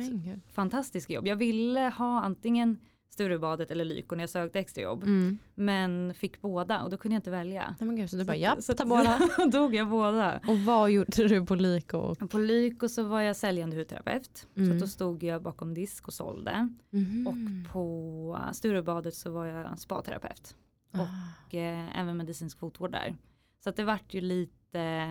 [0.53, 1.27] fantastiskt jobb.
[1.27, 2.79] Jag ville ha antingen
[3.11, 5.03] Sturebadet eller Lyko när jag sökte extrajobb.
[5.03, 5.38] Mm.
[5.55, 7.75] Men fick båda och då kunde jag inte välja.
[7.81, 9.19] Nej, men gud, så du bara, ja, ta båda.
[9.53, 10.40] tog jag båda.
[10.49, 12.14] Och vad gjorde du på Lyko?
[12.14, 14.47] På Lyko så var jag säljande hudterapeut.
[14.57, 14.79] Mm.
[14.79, 16.69] Så då stod jag bakom disk och sålde.
[16.92, 17.27] Mm.
[17.27, 20.57] Och på Sturebadet så var jag spaterapeut.
[20.92, 21.01] Ah.
[21.47, 23.16] Och eh, även medicinsk fotvård där.
[23.64, 25.09] Så att det vart ju lite,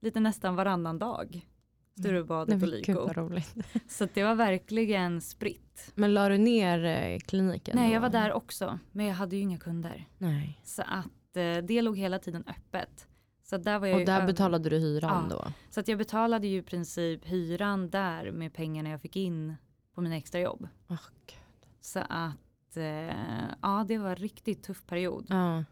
[0.00, 1.46] lite nästan varannan dag.
[1.98, 3.10] Sturebadet och Lyko.
[3.88, 5.92] Så det var verkligen spritt.
[5.94, 7.76] Men la du ner eh, kliniken?
[7.76, 8.78] Nej, jag var där också.
[8.92, 10.08] Men jag hade ju inga kunder.
[10.18, 10.60] Nej.
[10.64, 13.08] Så att eh, det låg hela tiden öppet.
[13.42, 15.36] Så där var jag och där betalade du hyran ja.
[15.36, 15.52] då?
[15.70, 19.54] Så att jag betalade ju i princip hyran där med pengarna jag fick in
[19.94, 20.68] på mina extrajobb.
[20.88, 20.96] Oh,
[21.80, 23.14] så att eh,
[23.62, 25.26] ja, det var en riktigt tuff period.
[25.28, 25.64] Ja.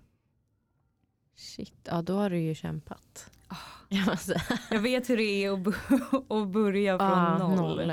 [1.37, 3.30] Shit, ja då har du ju kämpat.
[4.70, 7.76] Jag vet hur det är att, börja från ah, noll.
[7.76, 7.92] noll.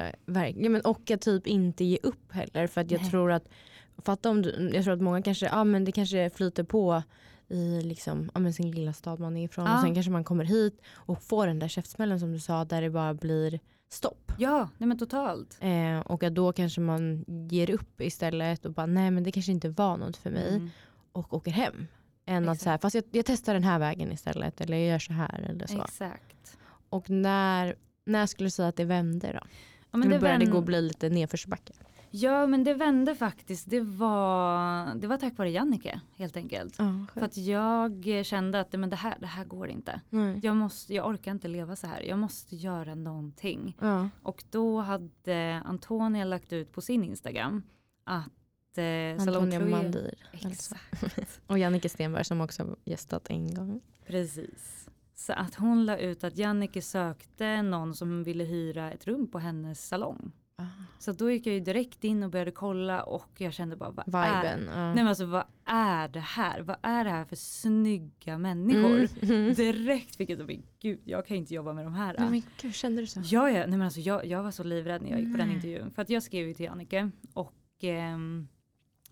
[0.56, 2.68] Ja, men och att typ inte ge upp heller.
[2.68, 3.10] För att jag Nej.
[3.10, 3.50] tror att
[3.98, 7.04] fatta om du, jag tror att många kanske, ja men det kanske flyter på
[7.48, 9.68] i liksom, ja, sin lilla stad man är ifrån.
[9.68, 9.76] Ah.
[9.76, 12.82] Och sen kanske man kommer hit och får den där käftsmällen som du sa där
[12.82, 13.60] det bara blir
[13.92, 14.32] stopp.
[14.38, 15.58] Ja, nej men totalt.
[15.60, 19.52] Eh, och att då kanske man ger upp istället och bara nej men det kanske
[19.52, 20.56] inte var något för mig.
[20.56, 20.70] Mm.
[21.12, 21.88] Och åker hem.
[22.32, 22.58] Än Exakt.
[22.58, 25.14] att så här, fast jag, jag, testar den här vägen istället eller jag gör så
[25.14, 25.84] här eller så.
[25.84, 26.58] Exakt.
[26.90, 29.48] Och när, när skulle du säga att det vände då?
[29.92, 30.52] Ja, men det började vänd...
[30.52, 31.74] gå bli lite nedförsbacke.
[32.12, 33.70] Ja men det vände faktiskt.
[33.70, 36.76] Det var, det var tack vare Jannike helt enkelt.
[36.78, 40.02] Ja, För att jag kände att men det, här, det här går inte.
[40.10, 40.40] Nej.
[40.44, 42.02] Jag, måste, jag orkar inte leva så här.
[42.02, 43.78] Jag måste göra någonting.
[43.82, 44.10] Ja.
[44.24, 47.64] Och då hade Antonia lagt ut på sin Instagram
[48.04, 48.41] att
[48.78, 50.14] eh, Antonia Mandir.
[50.34, 50.76] Alltså.
[50.76, 51.42] Exakt.
[51.48, 53.82] Och Jannike Stenberg som också gästat en gång.
[54.08, 54.90] Precis.
[55.16, 59.40] Så att hon la ut att Jannike sökte någon som ville hyra ett rum på
[59.40, 60.32] hennes salong.
[60.56, 60.64] Ah.
[61.00, 64.24] Så då gick jag ju direkt in och började kolla och jag kände bara vad
[64.24, 64.70] är, Viben.
[64.74, 64.86] ja.
[64.86, 66.62] nej men alltså, vad är det här?
[66.62, 69.08] Vad är det här för snygga människor?
[69.22, 69.54] Mm.
[69.54, 72.16] Direkt fick jag så, men gud jag kan inte jobba med de här.
[72.20, 73.22] Nej, men gud, kände du så?
[73.24, 73.60] Ja, ja.
[73.60, 75.56] Nej, men alltså, jag, jag var så livrädd när jag gick på den Nej.
[75.56, 75.92] intervjun.
[75.92, 78.48] För att jag skrev ju till Jannike och ehm,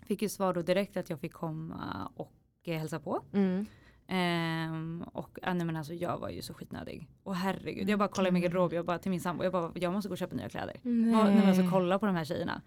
[0.10, 3.22] fick ju svar då direkt att jag fick komma och eh, hälsa på.
[3.34, 3.66] Mm.
[4.08, 7.08] Ehm, och nej, men alltså, jag var ju så skitnödig.
[7.24, 8.52] Och herregud, jag bara kollade i min gud.
[8.52, 10.80] garderob, jag bara till min sambo, jag bara jag måste gå och köpa nya kläder.
[10.82, 11.14] Nej.
[11.14, 12.62] Vad, nej, men alltså, kolla på de här tjejerna.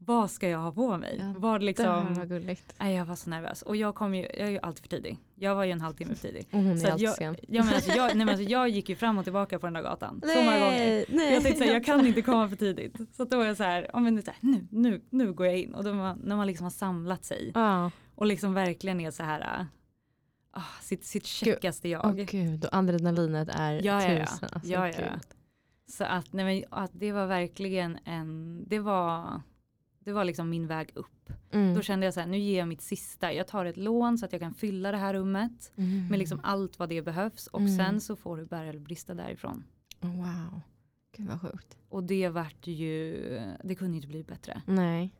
[0.00, 1.34] Vad ska jag ha på mig?
[1.42, 2.74] Ja, Det liksom, var gulligt.
[2.78, 3.62] nej, jag var så nervös.
[3.62, 5.18] Och jag kom ju, jag är ju alltid för tidig.
[5.34, 6.46] Jag var ju en halvtimme för tidig.
[6.52, 7.36] Och hon Så är alltid jag, sen.
[7.48, 9.74] ja, men alltså, jag, nej, men alltså, jag gick ju fram och tillbaka på den
[9.74, 10.20] där gatan.
[10.26, 11.04] Så många gånger.
[11.08, 11.34] nej.
[11.34, 12.96] Jag tänkte såhär, jag kan inte komma för tidigt.
[13.16, 15.46] Så då var jag så här, ja, men det så här, nu, nu, nu går
[15.46, 15.74] jag in.
[15.74, 19.22] Och då man, när man liksom har samlat sig Ja, och liksom verkligen är så
[19.22, 19.66] här,
[20.50, 22.04] ah, sitt, sitt checkaste jag.
[22.06, 22.64] åh gud.
[22.64, 24.26] Och adrenalinet är Ja, ja, ja.
[24.26, 24.48] tusen.
[24.52, 25.20] Alltså, Ja, ja, ja.
[25.90, 29.40] Så att, nej, men, att det var verkligen en, det var,
[30.08, 31.30] det var liksom min väg upp.
[31.50, 31.74] Mm.
[31.74, 33.32] Då kände jag så här, nu ger jag mitt sista.
[33.32, 36.06] Jag tar ett lån så att jag kan fylla det här rummet Mm.
[36.08, 37.46] med liksom allt vad det behövs.
[37.46, 37.76] Och Mm.
[37.76, 39.64] sen så får du bära eller brista därifrån.
[40.02, 40.60] Oh, Wow.
[41.16, 41.76] Gud vad sjukt.
[41.88, 43.16] Och det vart ju,
[43.64, 44.62] det kunde inte bli bättre.
[44.66, 45.10] Nej.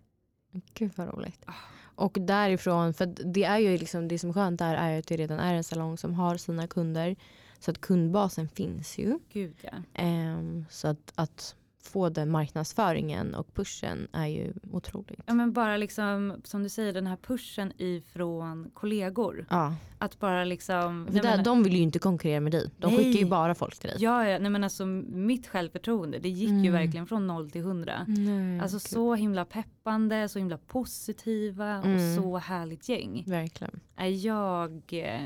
[0.75, 1.43] Gud vad roligt.
[1.47, 1.53] Ah.
[1.95, 5.17] Och därifrån, för det är ju liksom det som är skönt där är att det
[5.17, 7.17] redan är en salong som har sina kunder.
[7.59, 9.19] Så att kundbasen finns ju.
[9.33, 9.71] Gud ja.
[9.95, 15.21] Ehm, så att, att få den marknadsföringen och pushen är ju otroligt.
[15.27, 19.47] Ja men bara liksom som du säger den här pushen ifrån kollegor.
[19.51, 21.07] Ja, Att bara liksom.
[21.07, 22.71] för där, men- de vill ju inte konkurrera med dig.
[22.79, 22.97] De Nej.
[23.05, 23.97] skickar ju bara folk till dig.
[24.01, 26.73] Ja, ja nej men alltså mitt självförtroende det gick ju Mm.
[26.73, 28.05] verkligen från noll till hundra.
[28.09, 28.83] Nej, Alltså gud.
[28.83, 32.17] så himla peppande, så himla positiva och Mm.
[32.17, 33.25] så härligt gäng.
[33.27, 33.81] Verkligen.
[34.23, 34.83] Jag,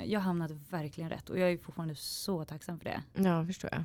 [0.06, 3.02] jag hamnade verkligen rätt och jag är fortfarande så tacksam för det.
[3.22, 3.84] Ja, förstår jag.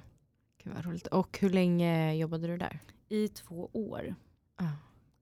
[0.67, 1.07] Gud vad roligt.
[1.07, 2.79] Och hur länge jobbade du där?
[3.09, 4.15] I två år.
[4.57, 4.71] Ja.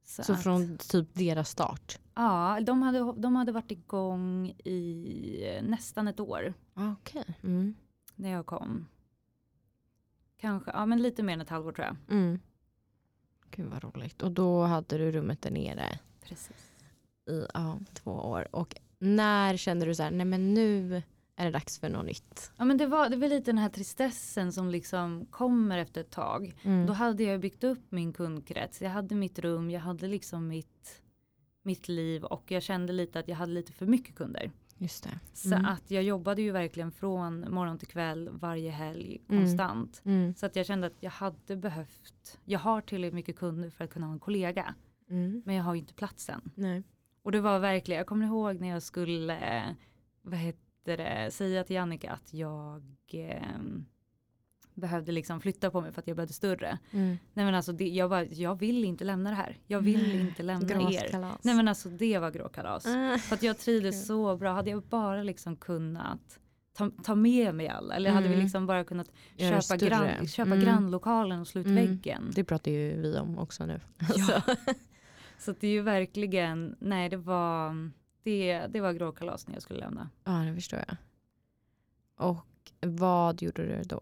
[0.04, 2.00] Så, Så att, från typ deras start?
[2.16, 6.54] Ja, de hade, de hade varit igång i nästan ett år.
[6.74, 7.38] Okej.
[7.44, 7.76] Mm.
[8.16, 8.88] när jag kom.
[10.38, 12.18] Kanske, ja men lite mer än ett halvår tror jag.
[12.18, 12.40] Mm.
[13.52, 14.22] Gud vad roligt.
[14.22, 16.72] Och då hade du rummet där nere Precis.
[17.30, 18.48] i ja, två år.
[18.56, 21.04] Och när kände du så här, nej men nu
[21.36, 22.52] är det dags för något nytt?
[22.58, 26.12] Ja men det var, det var lite den här tristessen som liksom kommer efter ett
[26.12, 26.56] tag.
[26.64, 26.86] Mm.
[26.88, 28.82] Då hade jag byggt upp min kundkrets.
[28.82, 31.02] Jag hade mitt rum, jag hade liksom mitt,
[31.64, 34.52] mitt liv och jag kände lite att jag hade lite för mycket kunder.
[34.78, 35.20] Just det.
[35.34, 35.66] Så Mm.
[35.66, 39.42] att jag jobbade ju verkligen från morgon till kväll varje helg Mm.
[39.44, 40.02] konstant.
[40.06, 40.36] Mm.
[40.36, 43.90] Så att jag kände att jag hade behövt, jag har tillräckligt mycket kunder för att
[43.90, 44.76] kunna ha en kollega.
[45.10, 45.42] Mm.
[45.46, 46.42] Men jag har ju inte platsen.
[46.56, 46.84] Nej.
[47.24, 49.74] Och det var verkligen, jag kommer ihåg när jag skulle, eh,
[50.22, 53.42] vad heter det, säga till Jannica att jag eh,
[54.74, 56.78] behövde liksom flytta på mig för att jag behövde större.
[56.92, 57.18] Mm.
[57.34, 59.58] Nej men alltså det, jag, bara, jag vill inte lämna det här.
[59.68, 61.02] Jag vill Nej, inte lämna er.
[61.02, 61.44] Gråtkalas.
[61.44, 62.86] Nej men alltså det var gråkalas.
[62.86, 63.18] Ah.
[63.18, 64.54] För att jag trivdes så bra.
[64.54, 66.40] Hade jag bara liksom kunnat
[66.78, 67.96] ta, ta med mig alla.
[67.96, 68.44] Eller hade vi Mm.
[68.44, 70.64] liksom bara kunnat Gör köpa, grann, köpa Mm.
[70.64, 72.32] grannlokalen och ut Mm.
[72.36, 73.80] Det pratar ju vi om också nu.
[74.16, 74.42] Ja.
[75.40, 77.92] Så det är ju verkligen, nej det var,
[78.26, 80.10] det, det var gråkalas när jag skulle lämna.
[80.24, 80.98] Ja, det förstår jag.
[82.30, 82.46] Och
[82.82, 84.02] vad gjorde du då?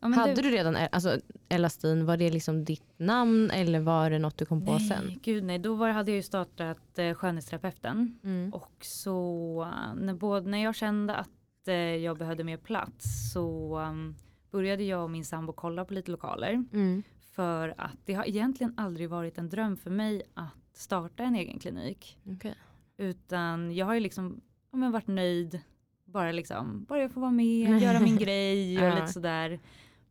[0.00, 4.18] Ja, Hade det- du redan alltså, Elastin, var det liksom ditt namn eller var det
[4.18, 5.18] något du kom på nej, sen?
[5.22, 8.18] Gud nej, då var, hade jag ju startat eh, skönhetsterapeuten.
[8.24, 8.54] Mm.
[8.54, 13.78] Och så eh, när, både, när jag kände att eh, jag behövde mer plats så
[13.78, 14.16] um,
[14.50, 16.52] började jag och min sambo kolla på lite lokaler.
[16.72, 17.02] Mm.
[17.32, 21.58] För att det har egentligen aldrig varit en dröm för mig att starta en egen
[21.58, 22.18] klinik.
[22.26, 22.54] Okej.
[22.98, 24.40] Utan jag har ju liksom
[24.72, 25.60] ja, men varit nöjd.
[26.04, 28.94] Bara liksom, bara jag får vara med, göra min grej och Ja.
[28.94, 29.60] lite sådär.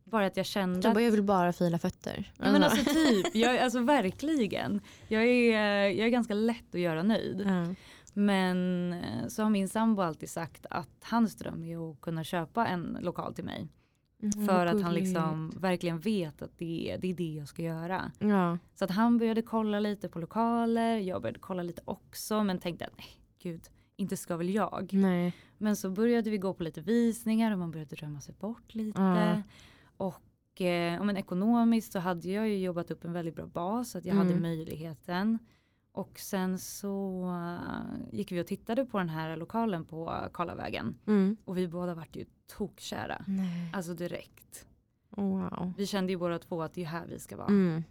[0.04, 2.32] Bara att jag kände att bara, jag vill bara fila fötter.
[2.38, 4.80] Ja men alltså typ, jag, alltså verkligen.
[5.08, 7.42] Jag är, jag är ganska lätt att göra nöjd.
[7.46, 7.74] Ja.
[8.14, 12.66] Men eh, så har min sambo alltid sagt att hans dröm är att kunna köpa
[12.66, 13.68] en lokal till mig.
[14.22, 17.62] Mm, För att han liksom verkligen vet att det är, det är det jag ska
[17.62, 18.12] göra.
[18.18, 18.58] Ja.
[18.74, 22.86] Så att han började kolla lite på lokaler, jag började kolla lite också men tänkte
[22.86, 23.06] att nej
[23.42, 23.62] gud,
[23.96, 24.90] inte ska väl jag.
[24.92, 25.32] Nej.
[25.58, 29.00] Men så började vi gå på lite visningar och man började drömma sig bort lite.
[29.00, 29.42] Ja.
[29.96, 33.98] Och eh, men ekonomiskt så hade jag ju jobbat upp en väldigt bra bas så
[33.98, 34.42] att jag hade Mm.
[34.42, 35.38] möjligheten.
[35.98, 40.98] Och sen så uh, gick vi och tittade på den här lokalen på Karlavägen.
[41.06, 41.36] Mm.
[41.44, 42.24] Och vi båda vart ju
[42.56, 43.24] tokkära.
[43.26, 43.70] Nej.
[43.72, 44.66] Alltså direkt.
[45.10, 45.72] Wow.
[45.76, 47.48] Vi kände ju båda två att det är här vi ska vara.
[47.48, 47.84] Mm.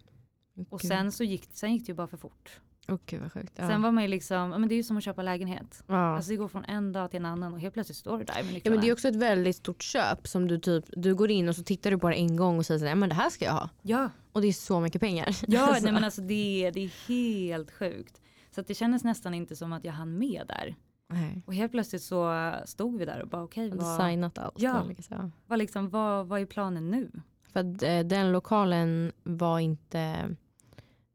[0.69, 2.61] Och sen så gick, sen gick det ju bara för fort.
[3.05, 3.53] Gud vad sjukt.
[3.55, 3.67] Ja.
[3.67, 5.83] Sen var man ju liksom, men det är ju som att köpa lägenhet.
[5.87, 5.95] ja.
[6.15, 8.43] Alltså det går från en dag till en annan och helt plötsligt står du där
[8.43, 11.31] med ja, men det är också ett väldigt stort köp som du typ, du går
[11.31, 13.29] in och så tittar du på det en gång och säger såhär, men det här
[13.29, 13.69] ska jag ha.
[13.81, 15.35] ja, Och det är så mycket pengar.
[15.47, 15.83] ja Alltså.
[15.83, 18.21] nej, men alltså det, det är helt sjukt.
[18.55, 20.75] Så det kändes nästan inte som att jag hann med där.
[21.09, 21.43] Nej.
[21.45, 24.55] Och helt plötsligt så stod vi där och bara okej, Och vad, designat allt.
[24.57, 24.83] Ja.
[24.83, 25.31] Liksom.
[25.47, 27.11] vad, liksom, vad, vad är planen nu?
[27.53, 29.99] För att eh, den lokalen var inte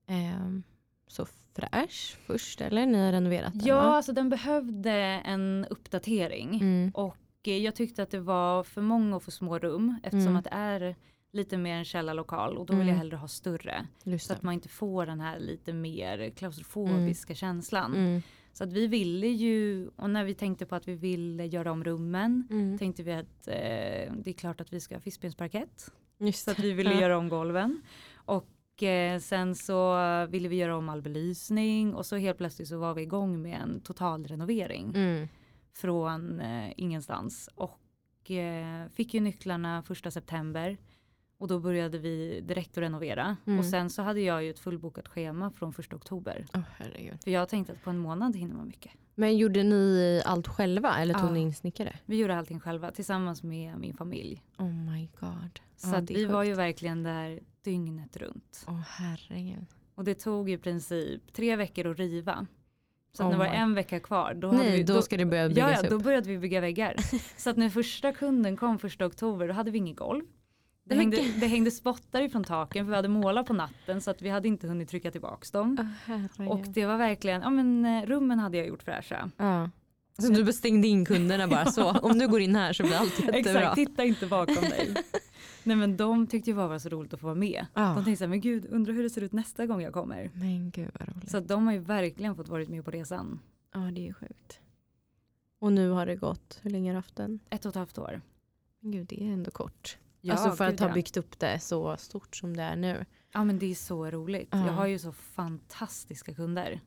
[0.07, 0.49] eh,
[1.12, 2.87] så fräsch först eller?
[2.87, 3.83] Ni har renoverat den Ja, va?
[3.83, 4.90] alltså den behövde
[5.25, 6.55] en uppdatering.
[6.61, 6.90] Mm.
[6.94, 10.37] Och eh, jag tyckte att det var för många och för små rum eftersom Mm.
[10.37, 10.96] att det är
[11.33, 12.88] lite mer en källarlokal och då vill Mm.
[12.88, 13.87] jag hellre ha större.
[14.05, 14.37] Just Så det.
[14.37, 17.94] att man inte får den här lite mer klaustrofobiska känslan.
[17.94, 18.22] Mm.
[18.53, 21.85] Så att vi ville ju, och när vi tänkte på att vi ville göra om
[21.85, 22.79] rummen Mm.
[22.79, 25.90] tänkte vi att eh, det är klart att vi ska ha fiskbensparkett.
[26.18, 27.01] Just Så att vi ville Ja.
[27.01, 27.83] göra om golven.
[28.14, 28.48] Och
[28.83, 32.95] eh, sen så ville vi göra om all belysning och så helt plötsligt så var
[32.95, 35.29] vi igång med en total renovering Mm.
[35.77, 37.49] från eh, ingenstans.
[37.55, 40.77] Och eh, fick ju nycklarna första september.
[41.42, 43.37] Och då började vi direkt att renovera.
[43.46, 43.59] Mm.
[43.59, 46.46] Och sen så hade jag ju ett fullbokat schema från första oktober.
[46.76, 47.24] Herregud.
[47.24, 48.92] För jag tänkte att på en månad hinner man mycket.
[49.14, 51.33] Men gjorde ni allt själva eller tog Ja.
[51.33, 51.98] ni in snickare?
[52.07, 54.42] Vi gjorde allting själva tillsammans med min familj.
[54.59, 55.61] Oh my god.
[55.76, 56.50] Så är vi var sjukt.
[56.50, 58.64] ju verkligen där dygnet runt.
[58.68, 59.66] Åh herregud.
[59.94, 62.46] Och det tog i princip tre veckor att riva.
[63.12, 65.26] Så att Oh när det var en vecka kvar då, Nej, vi, då, ska det
[65.26, 66.96] börja ja, byggas ja, då började vi bygga väggar.
[67.37, 70.24] så att när första kunden kom första oktober då hade vi inget golv.
[70.92, 74.22] Det hängde, det hängde spottar ifrån taken för vi hade målat på natten så att
[74.22, 75.94] vi hade inte hunnit trycka tillbaks dem.
[76.05, 76.48] Herregud.
[76.48, 79.31] Och det var verkligen, ja men eh, rummen hade jag gjort fräscha.
[79.37, 79.70] Ja.
[80.18, 81.90] Så du bestängde in kunderna bara så.
[82.02, 83.38] Om du går in här så blir allt jättebra.
[83.38, 84.94] Exakt, titta inte bakom dig.
[85.64, 87.66] Nej men de tyckte ju bara var så roligt att få vara med.
[87.74, 87.81] Ja.
[87.81, 90.31] De tänkte så här, men gud undrar hur det ser ut nästa gång jag kommer.
[90.35, 91.31] Men gud vad roligt.
[91.31, 93.40] Så de har ju verkligen fått varit med på resan.
[93.74, 94.61] Ja det är ju sjukt.
[95.59, 97.40] Och nu har det gått, hur länge har du haft den?
[97.50, 98.20] Ett och ett halvt år.
[98.81, 99.98] Men Gud det är ändå kort.
[100.25, 103.05] Ja, alltså för att ha byggt upp det så stort som det är nu.
[103.33, 104.49] Ja men det är så roligt.
[104.53, 104.67] Ja.
[104.67, 106.81] Jag har ju så fantastiska kunder.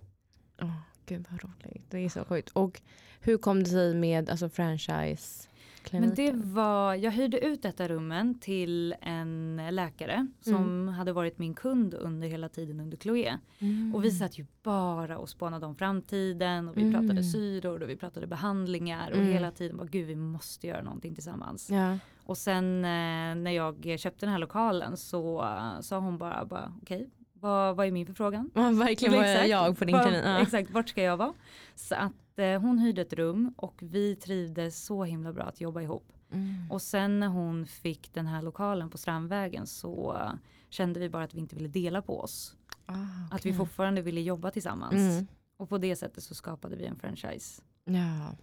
[0.62, 1.86] Åh gud vad roligt.
[1.90, 2.50] Det är så sjukt.
[2.50, 2.82] Och
[3.20, 5.48] hur kom det sig med alltså, franchise
[5.92, 10.88] Men det var, jag hyrde ut detta rummen till en läkare som Mm.
[10.88, 13.38] hade varit min kund under hela tiden under Chloé.
[13.60, 13.96] Mm.
[13.96, 16.94] Och vi satt ju bara och spånade om framtiden och vi Mm.
[16.94, 19.34] pratade syror och vi pratade behandlingar och Mm.
[19.34, 21.70] hela tiden bara gud vi måste göra någonting tillsammans.
[21.70, 21.98] Ja.
[22.26, 26.74] Och sen eh, när jag köpte den här lokalen så eh, sa hon bara, bara
[26.82, 28.52] okej vad, vad är min förfrågan?
[28.54, 29.50] Ja, verkligen var Exakt.
[29.50, 30.22] jag på din klinik.
[30.26, 30.40] Ja.
[30.40, 31.34] Exakt, vart ska jag vara?
[31.76, 35.82] Så att eh, hon hyrde ett rum och vi trivdes så himla bra att jobba
[35.82, 36.12] ihop.
[36.32, 36.72] Mm.
[36.72, 40.22] Och sen när hon fick den här lokalen på Strandvägen så
[40.70, 42.56] kände vi bara att vi inte ville dela på oss.
[42.86, 42.94] Ah,
[43.32, 44.94] Att vi fortfarande ville jobba tillsammans.
[44.94, 45.28] Mm.
[45.58, 47.62] Och på det sättet så skapade vi en franchise.
[47.86, 48.36] Ja.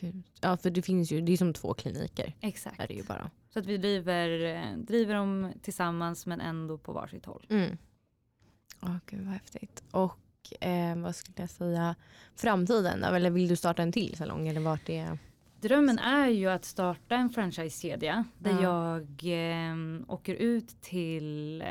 [0.00, 0.22] Gud.
[0.40, 2.34] ja, för det finns ju, det är som två kliniker.
[2.40, 2.80] Exakt.
[2.80, 3.30] Är det ju bara.
[3.52, 7.46] Så att vi driver, eh, driver dem tillsammans men ändå på varsitt håll.
[7.50, 7.78] Mm.
[8.80, 9.82] Åh gud vad häftigt.
[9.90, 10.18] Och
[10.66, 11.94] eh, vad skulle jag säga,
[12.36, 13.06] framtiden då?
[13.06, 14.48] Eller vill du starta en till salong?
[14.48, 15.18] Eller vart det är?
[15.60, 18.62] Drömmen är ju att starta en franchisekedja där Ja.
[18.62, 19.02] jag
[19.70, 19.76] eh,
[20.08, 21.68] åker ut till eh,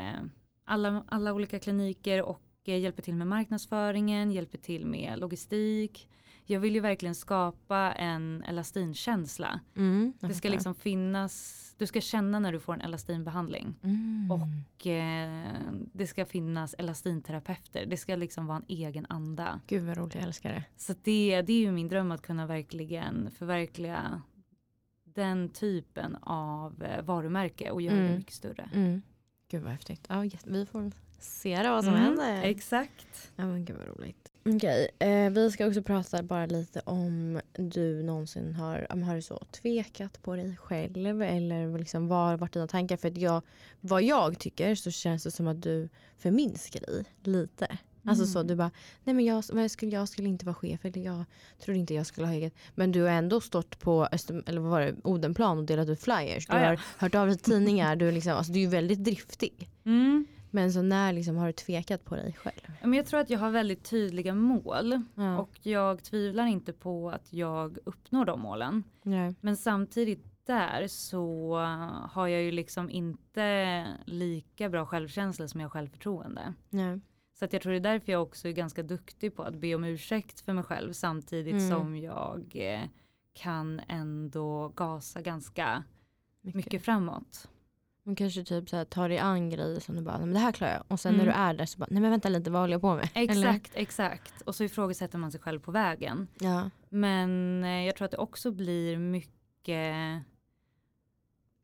[0.64, 6.08] alla, alla olika kliniker och eh, hjälper till med marknadsföringen, hjälper till med logistik.
[6.44, 9.60] Jag vill ju verkligen skapa en elastinkänsla.
[9.76, 13.74] Mm, Det ska liksom finnas, du ska känna när du får en elastinbehandling.
[13.82, 14.30] Mm.
[14.30, 15.52] Och eh,
[15.92, 17.86] det ska finnas elastinterapeuter.
[17.86, 19.60] Det ska liksom vara en egen anda.
[19.66, 20.64] Gud vad roligt, jag älskar det.
[20.76, 24.22] Så det, det är ju min dröm att kunna verkligen förverkliga
[25.04, 28.16] den typen av eh, varumärke och göra det Mm.
[28.16, 28.70] mycket större.
[28.74, 29.02] Mm.
[29.50, 30.06] Gud vad häftigt.
[30.08, 32.42] Ja, vi får se då vad som Mm, händer.
[32.42, 33.32] Exakt.
[33.36, 34.27] Ja men gud vad roligt.
[34.56, 39.22] Okej, eh, vi ska också prata bara lite om du någonsin har, men har du
[39.22, 42.96] så tvekat på dig själv eller liksom vad har varit dina tankar?
[42.96, 43.42] För att jag,
[43.80, 47.78] vad jag tycker så känns det som att du förminskar dig lite.
[48.04, 48.46] Alltså så Mm.
[48.46, 48.70] du bara,
[49.04, 51.24] nej men jag, jag, skulle, jag skulle inte vara chef eller jag
[51.64, 52.54] trodde inte jag skulle ha eget.
[52.74, 56.00] Men du har ändå stått på Öster, eller vad var det, Odenplan och delat ut
[56.00, 56.46] flyers.
[56.46, 56.66] Du Ah, ja.
[56.68, 57.96] har hört av dig till tidningar.
[57.96, 59.68] Du är, liksom, alltså, du är väldigt driftig.
[59.84, 60.26] Mm.
[60.50, 62.72] Men så när liksom, har du tvekat på dig själv?
[62.82, 65.38] Men jag tror att jag har väldigt tydliga mål Ja.
[65.38, 68.84] och jag tvivlar inte på att jag uppnår de målen.
[69.02, 69.34] Nej.
[69.40, 71.56] Men samtidigt där så
[72.10, 76.54] har jag ju liksom inte lika bra självkänsla som jag har självförtroende.
[76.70, 77.00] Nej.
[77.38, 79.74] Så att jag tror det är därför jag också är ganska duktig på att be
[79.74, 81.70] om ursäkt för mig själv samtidigt Mm.
[81.70, 82.80] som jag eh,
[83.32, 85.82] kan ändå gasa ganska
[86.40, 86.56] Mycket.
[86.56, 87.48] mycket framåt.
[88.08, 90.52] Man kanske typ så här, tar dig an grejer som du bara, men det här
[90.52, 90.82] klarar jag.
[90.88, 91.34] Och sen när Mm.
[91.34, 93.08] du är där så bara, nej men vänta lite, vad håller jag på med?
[93.14, 93.48] Eller?
[93.48, 94.40] Exakt, exakt.
[94.42, 96.28] Och så ifrågasätter man sig själv på vägen.
[96.40, 96.70] Ja.
[96.88, 100.22] Men eh, jag tror att det också blir mycket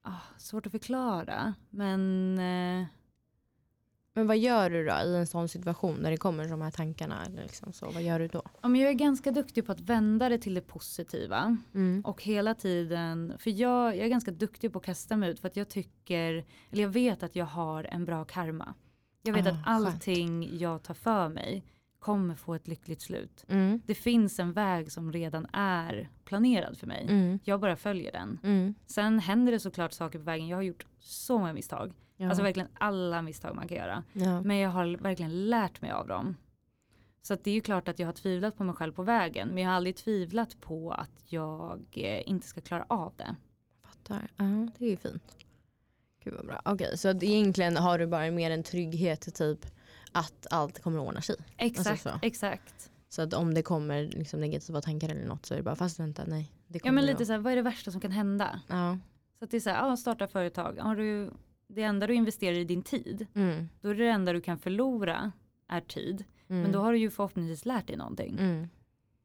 [0.03, 1.55] ah, svårt att förklara.
[1.71, 2.87] Men eh,
[4.17, 7.25] Men vad gör du då i en sån situation när det kommer de här tankarna?
[7.43, 8.43] Liksom så, vad gör du då?
[8.63, 11.57] ja, men jag är ganska duktig på att vända det till det positiva.
[11.75, 12.03] Mm.
[12.05, 15.49] Och hela tiden, för jag, jag är ganska duktig på att kasta mig ut för
[15.49, 18.75] att jag tycker, eller jag vet att jag har en bra karma.
[19.23, 21.65] Jag vet Ah, att allting jag tar för mig
[21.99, 23.45] kommer få ett lyckligt slut.
[23.49, 23.81] Mm.
[23.87, 27.07] Det finns en väg som redan är planerad för mig.
[27.09, 27.39] Mm.
[27.45, 28.39] Jag bara följer den.
[28.43, 28.75] Mm.
[28.87, 30.49] Sen händer det såklart saker på vägen.
[30.49, 31.93] Jag har gjort så många misstag.
[32.17, 32.29] Ja.
[32.29, 34.05] Alltså verkligen alla misstag man kan göra.
[34.13, 34.43] ja.
[34.43, 36.37] Men jag har verkligen lärt mig av dem.
[37.23, 39.49] Så att det är ju klart att jag har tvivlat på mig själv på vägen.
[39.49, 43.37] Men jag har aldrig tvivlat på att jag eh, inte ska klara av det.
[43.83, 44.31] Fattar.
[44.37, 45.37] Ja, det är ju fint.
[46.25, 46.61] Gud vad bra.
[46.65, 49.67] Okej, så att egentligen har du bara mer en trygghet typ
[50.13, 51.37] att allt kommer att ordna sig.
[51.57, 52.11] Exakt, så.
[52.23, 52.91] exakt.
[53.09, 56.01] Så att om det kommer liksom negativa tankar eller något så är det bara, fast
[56.01, 56.53] vänta, nej.
[56.67, 57.27] Det Ja men lite att...
[57.27, 58.61] så här, vad är det värsta som kan hända?
[58.69, 58.99] Ja.
[59.39, 60.79] Så att det är så här, ja, starta företag.
[60.79, 61.31] Har du,
[61.69, 63.69] det enda du investerar i din tid, Mm.
[63.81, 65.33] då är det enda du kan förlora
[65.69, 66.25] är tid.
[66.49, 66.63] Mm.
[66.63, 68.39] Men då har du ju förhoppningsvis lärt dig någonting.
[68.39, 68.69] Mm.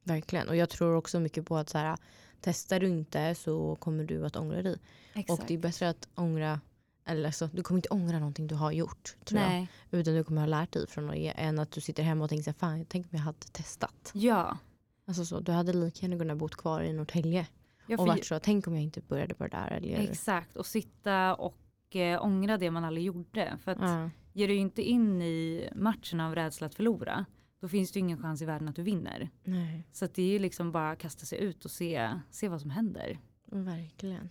[0.04, 0.48] Verkligen.
[0.50, 1.98] Och jag tror också mycket på att så här,
[2.42, 4.78] testar du inte så kommer du att ångra dig.
[5.14, 5.30] Exakt.
[5.42, 6.62] Och det är bättre att ångra,
[7.06, 9.16] eller alltså, du kommer inte ångra någonting du har gjort.
[9.26, 9.50] Tror jag.
[9.50, 9.68] Nej.
[9.92, 12.44] Utan du kommer ha lärt dig från det än att du sitter hemma och tänker
[12.44, 14.12] så här, fan tänk om jag hade testat.
[14.14, 14.58] Ja.
[15.06, 17.48] Alltså så, du hade lika gärna kunnat bo kvar i Norrtälje.
[17.88, 19.68] ja och varit så, tänk om jag inte började på det där.
[19.72, 20.58] Eller, Exakt.
[20.58, 21.58] Och sitta och
[21.96, 23.58] eh, ångra det man aldrig gjorde.
[23.64, 24.10] För att ja.
[24.34, 27.26] ger du inte in i matchen av rädsla att förlora,
[27.60, 29.30] då finns det ingen chans i världen att du vinner.
[29.44, 32.62] Nej, Så det är ju liksom bara att kasta sig ut och se, se vad
[32.62, 33.20] som händer.
[33.46, 34.30] verkligen.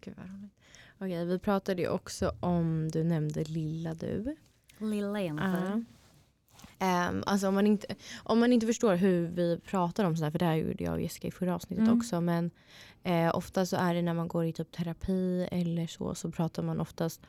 [0.00, 0.52] Gud vad roligt.
[0.98, 4.36] Okej, vi pratade ju också om, du nämnde lilla du.
[4.78, 5.82] Lilla Ja.
[6.78, 10.38] Ehm, alltså om, man inte, om man inte förstår hur vi pratar om sådär, för
[10.38, 11.98] det här gjorde jag och Jessica i förra avsnittet Mm.
[11.98, 12.50] också, men
[13.02, 16.62] eh, ofta så är det när man går i typ terapi eller så, så pratar
[16.62, 17.20] man oftast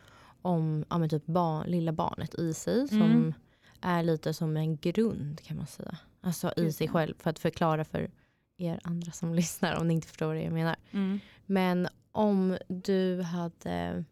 [0.41, 3.33] om ja, typ barn, lilla barnet i sig som Mm.
[3.81, 5.97] är lite som en grund kan man säga.
[6.21, 8.11] Alltså i sig själv för att förklara för
[8.57, 10.75] er andra som lyssnar om ni inte förstår vad jag menar.
[10.91, 11.19] Mm.
[11.45, 14.03] Men om du hade,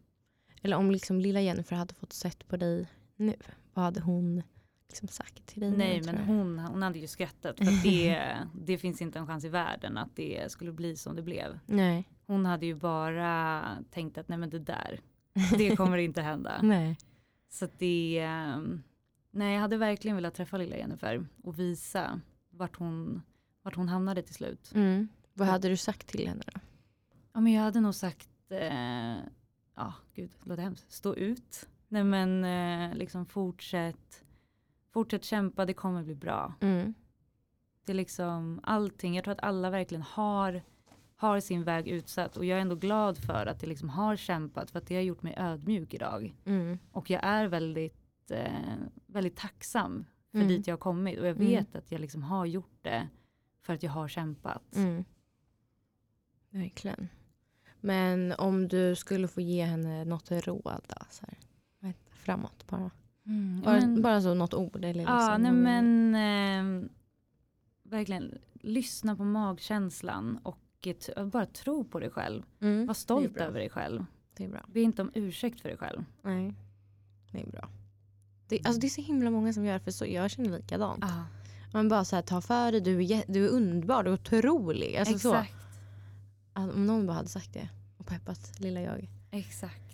[0.62, 3.34] eller om liksom lilla Jennifer hade fått sett på dig nu,
[3.74, 4.42] vad hade hon
[4.88, 5.70] liksom sagt till dig?
[5.70, 9.48] Nej men hon, hon hade ju skrattat för det, det finns inte en chans i
[9.48, 11.58] världen att det skulle bli som det blev.
[11.66, 12.08] Nej.
[12.26, 15.00] Hon hade ju bara tänkt att nej men det där,
[15.58, 16.52] det kommer inte hända.
[16.62, 16.98] Nej.
[17.50, 18.82] Så det, ehm,
[19.30, 22.20] nej jag hade verkligen velat träffa lilla Jennifer och visa
[22.50, 23.22] vart hon,
[23.62, 24.72] vart hon hamnade till slut.
[24.74, 25.08] Mm.
[25.34, 26.60] Vad hade du sagt till henne då?
[27.32, 29.16] Ja men jag hade nog sagt, eh,
[29.74, 31.68] ja gud det låter hemskt, stå ut.
[31.88, 34.24] Nej men eh, liksom fortsätt,
[34.90, 36.54] fortsätt kämpa, det kommer bli bra.
[36.60, 36.94] Mm.
[37.84, 40.62] Det är liksom allting, jag tror att alla verkligen har,
[41.16, 44.70] har sin väg utsatt och jag är ändå glad för att jag liksom har kämpat
[44.70, 46.34] för att det har gjort mig ödmjuk idag.
[46.44, 46.78] Mm.
[46.92, 48.52] Och jag är väldigt, eh,
[49.06, 50.48] väldigt tacksam för Mm.
[50.48, 51.48] dit jag har kommit och jag Mm.
[51.48, 53.08] vet att jag liksom har gjort det
[53.60, 54.76] för att jag har kämpat.
[54.76, 55.04] Mm.
[56.50, 57.08] Verkligen.
[57.80, 61.26] Men om du skulle få ge henne något råd då, så
[61.80, 62.90] här, framåt bara.
[63.28, 64.76] Mm, Bara, men- bara så något ord.
[64.76, 66.88] Eller liksom Ja, nej någon- men eh,
[67.82, 70.58] verkligen lyssna på magkänslan och
[71.32, 72.42] bara tro på dig själv.
[72.60, 74.04] Mm, Var stolt över dig själv.
[74.36, 74.64] Det är bra.
[74.72, 76.04] Be inte om ursäkt för dig själv.
[76.22, 76.54] Nej,
[77.32, 77.68] det är bra.
[78.48, 80.06] Det, alltså det är så himla många som gör för så.
[80.06, 81.04] Jag känner likadant.
[81.04, 81.24] Ah,
[81.72, 84.96] Man bara så här, ta för dig, du är, du är underbar, du är otrolig.
[84.96, 85.34] Alltså så.
[85.34, 85.54] exakt.
[86.52, 89.08] Att om någon bara hade sagt det och peppat lilla jag.
[89.30, 89.87] Exakt.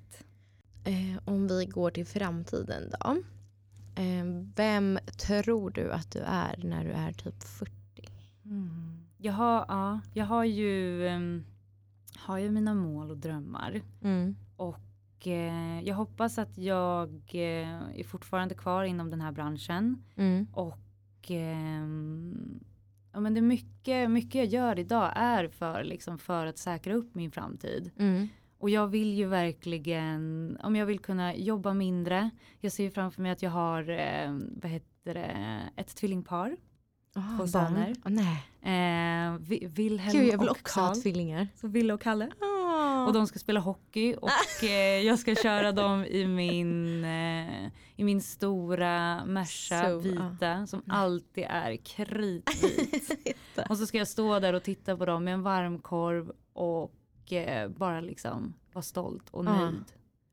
[0.84, 3.16] Eh, om vi går till framtiden då.
[4.02, 4.24] Eh,
[4.56, 7.72] vem tror du att du är när du är typ 40?
[8.44, 9.04] Mm.
[9.18, 11.44] Jag, har, ja, jag har ju, ehm,
[12.16, 13.82] har ju mina mål och drömmar.
[14.02, 14.36] Mm.
[14.56, 20.02] Och eh, jag hoppas att jag eh, är fortfarande kvar inom den här branschen.
[20.16, 20.46] Mm.
[20.52, 22.64] Och ehm,
[23.12, 27.14] ja, men det mycket, mycket jag gör idag är för, liksom, för att säkra upp
[27.14, 27.90] min framtid.
[28.64, 28.70] Mm.
[28.70, 32.30] Och jag vill ju verkligen, om jag vill kunna jobba mindre.
[32.60, 36.56] Jag ser ju framför mig att jag har, eh, vad heter det, ett tvillingpar.
[37.16, 37.94] Oh, Två söner.
[38.04, 38.42] Oh, nej.
[38.62, 39.38] Eh,
[39.68, 41.02] Wilhelm Gud, jag vill och också ha Karl.
[41.02, 41.48] tvillingar.
[41.54, 42.28] Så Ville och Kalle.
[42.40, 43.06] Oh.
[43.06, 48.04] Och de ska spela hockey och eh, jag ska köra dem i min, eh, i
[48.04, 50.66] min stora Merca Så, vita ja.
[50.66, 53.36] som alltid är kritvit.
[53.68, 56.92] och så ska jag stå där och titta på dem med en varmkorv och
[57.32, 59.84] eh, bara liksom vara stolt och nöjd.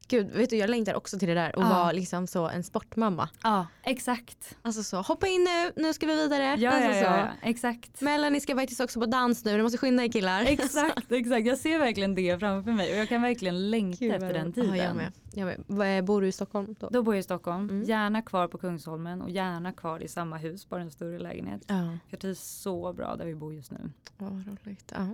[0.08, 1.70] Gud, vet du jag längtar också till det där och Ja.
[1.70, 3.30] vara liksom så en sportmamma.
[3.44, 4.58] Ja, exakt.
[4.62, 6.44] Alltså så, hoppa in nu, nu ska vi vidare.
[6.60, 8.02] Ja, alltså ja, ja, ja, exakt.
[8.02, 10.44] Melanie ska faktiskt också på dans nu, ni måste skynda er killar.
[10.44, 11.46] Exakt, exakt.
[11.48, 14.76] Jag ser verkligen det framför mig och jag kan verkligen längta Gud, efter den tiden.
[14.76, 15.12] Ja, jag med.
[15.34, 15.64] Jag med.
[15.68, 16.90] Vad- Bor du i Stockholm då?
[16.90, 17.84] Då bor jag i Stockholm, Mm.
[17.84, 21.62] gärna kvar på Kungsholmen och gärna kvar i samma hus, bara en större lägenhet.
[21.68, 23.92] Ja, Jag trivs så bra där vi bor just nu.
[24.18, 24.94] vad roligt.
[24.96, 25.08] Ja.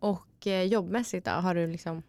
[0.00, 2.02] Och eh, jobbmässigt då, har du liksom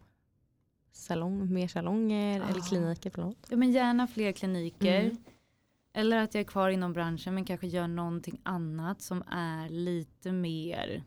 [0.92, 2.64] salong, mer salonger eller Ja.
[2.68, 3.10] kliniker?
[3.10, 3.46] Förlåt.
[3.50, 5.00] Ja, men gärna fler kliniker.
[5.00, 5.16] Mm.
[5.92, 10.32] Eller att jag är kvar inom branschen men kanske gör någonting annat som är lite
[10.32, 11.02] mer,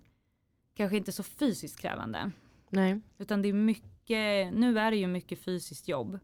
[0.73, 2.31] kanske inte så fysiskt krävande.
[2.69, 2.99] Nej.
[3.17, 6.19] Utan det är mycket, nu är det ju mycket fysiskt jobb.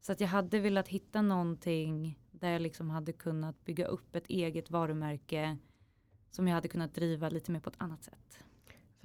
[0.00, 4.26] Så att jag hade velat hitta någonting där jag liksom hade kunnat bygga upp ett
[4.26, 5.56] eget varumärke
[6.30, 8.40] som jag hade kunnat driva lite mer på ett annat sätt.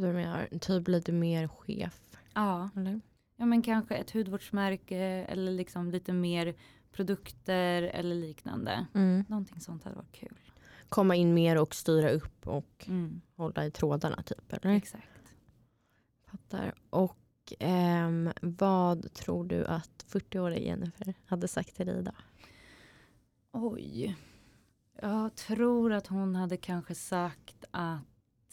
[0.02, 2.00] För du menar typ lite mer chef?
[2.34, 3.02] Ja, Eller?
[3.36, 4.98] ja men kanske ett hudvårdsmärke
[5.30, 6.56] eller liksom lite mer
[6.92, 8.86] produkter eller liknande.
[8.94, 9.26] Mm.
[9.28, 10.38] Någonting sånt hade varit kul.
[10.90, 14.54] Komma in mer och styra upp och Mm, hålla i trådarna typ?
[14.54, 14.76] Eller?
[14.76, 15.08] exakt.
[16.32, 16.74] Fattar.
[16.90, 17.18] Och
[17.60, 22.16] ehm, vad tror du att 40-åriga Jennifer hade sagt till dig idag?
[23.52, 24.18] Oj.
[25.02, 28.02] Jag tror att hon hade kanske sagt att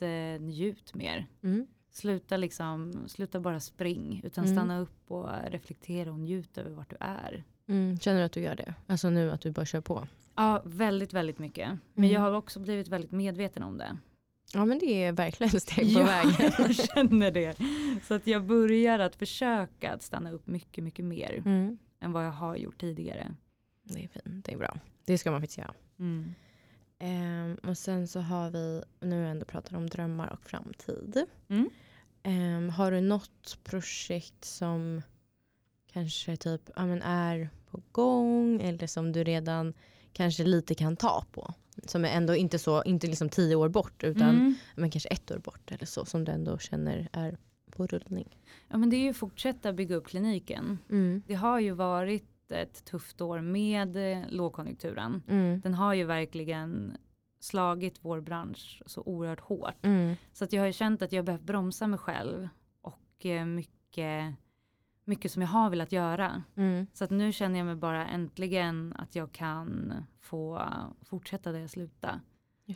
[0.03, 1.26] eh, njut mer.
[1.42, 1.66] Mm.
[1.90, 4.57] Sluta liksom, sluta bara spring utan Mm.
[4.57, 7.44] stanna upp och reflektera och njut över vart du är.
[7.68, 7.99] Mm.
[7.99, 8.74] Känner du att du gör det?
[8.86, 10.09] Alltså nu att du bara kör på?
[10.34, 11.68] Ja, väldigt, väldigt mycket.
[11.94, 12.11] Men Mm.
[12.14, 13.96] jag har också blivit väldigt medveten om det.
[14.55, 16.53] Ja men det är verkligen ett steg på Ja, vägen.
[16.59, 17.57] jag känner det.
[18.07, 21.78] Så att jag börjar att försöka att stanna upp mycket, mycket mer Mm.
[22.01, 23.34] än vad jag har gjort tidigare.
[23.82, 24.76] Det är fint, det är bra.
[25.05, 25.74] Det ska man faktiskt göra.
[25.99, 26.34] Mm.
[26.99, 31.24] Ehm, och sen så har vi, nu ändå pratat om drömmar och framtid.
[31.49, 31.70] Mm.
[32.22, 35.03] Ehm, har du något projekt som
[35.92, 39.74] kanske typ ja, men är på gång eller som du redan
[40.12, 41.55] kanske lite kan ta på?
[41.84, 44.55] Som är ändå inte så, inte liksom tio år bort utan Mm.
[44.76, 47.38] men kanske ett år bort eller så som du ändå känner är
[47.70, 48.38] på rullning.
[48.68, 50.78] Ja, men det är ju fortsätta bygga upp kliniken.
[50.90, 51.22] Mm.
[51.26, 55.22] Det har ju varit ett tufft år med eh, lågkonjunkturen.
[55.28, 55.61] Mm.
[55.61, 56.96] Den har ju verkligen
[57.40, 59.84] slagit vår bransch så oerhört hårt.
[59.84, 60.16] Mm.
[60.32, 62.49] Så att jag har ju känt att jag behövt bromsa mig själv
[62.80, 64.34] och eh, mycket,
[65.05, 66.42] mycket som jag har velat göra.
[66.57, 66.86] Mm.
[66.92, 70.62] Så att nu känner jag mig bara äntligen att jag kan få
[71.03, 72.20] fortsätta där jag slutade.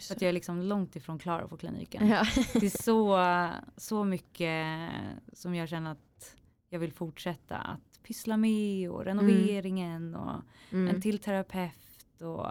[0.01, 2.09] Så att jag är liksom långt ifrån klar på kliniken.
[2.09, 2.25] Ja.
[2.53, 3.19] Det är så,
[3.77, 4.91] så mycket
[5.33, 6.37] som jag känner att
[6.69, 10.41] jag vill fortsätta att pyssla med och renoveringen och
[10.73, 10.95] Mm.
[10.95, 12.47] en till terapeut och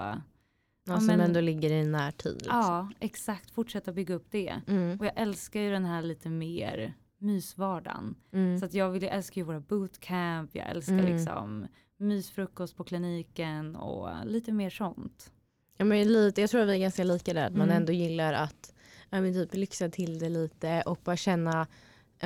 [0.85, 2.33] Ja, som men- ändå ligger i närtid.
[2.33, 2.55] Liksom.
[2.57, 4.61] ja, exakt fortsätta bygga upp det.
[4.67, 4.99] Mm.
[4.99, 8.15] Och jag älskar ju den här lite mer mysvardagen.
[8.31, 8.59] Mm.
[8.59, 11.05] Så att jag, vill, jag älskar ju våra bootcamp, jag älskar Mm.
[11.13, 15.31] liksom mysfrukost på kliniken och lite mer sånt.
[15.77, 17.45] Ja, men lite, jag tror att vi är ganska lika där.
[17.47, 17.77] Att man Mm.
[17.77, 18.73] ändå gillar att
[19.09, 21.67] ja, men typ lyxa till det lite och bara känna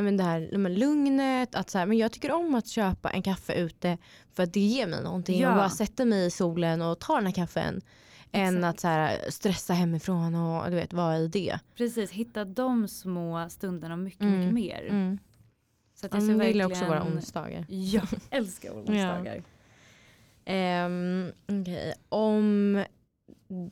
[0.02, 1.56] men det här ja, men lugnet.
[1.56, 3.98] Att så här, men jag tycker om att köpa en kaffe ute
[4.34, 5.40] för att det ger mig någonting.
[5.42, 5.50] Ja.
[5.50, 7.82] Och bara sätta mig i solen och ta den här kaffen.
[8.32, 11.60] Än att så här, stressa hemifrån och du vet, vara i det.
[11.78, 14.40] Precis, hitta de små stunderna mycket, Mm.
[14.40, 14.88] mycket mer.
[14.90, 15.18] Mm.
[15.94, 16.48] Så att Ja, jag verkligen...
[16.48, 17.66] gillar också våra onsdagar.
[17.70, 19.44] Ja, älskar våra onsdagar.
[20.48, 21.32] Um,
[21.62, 22.76] Okej, om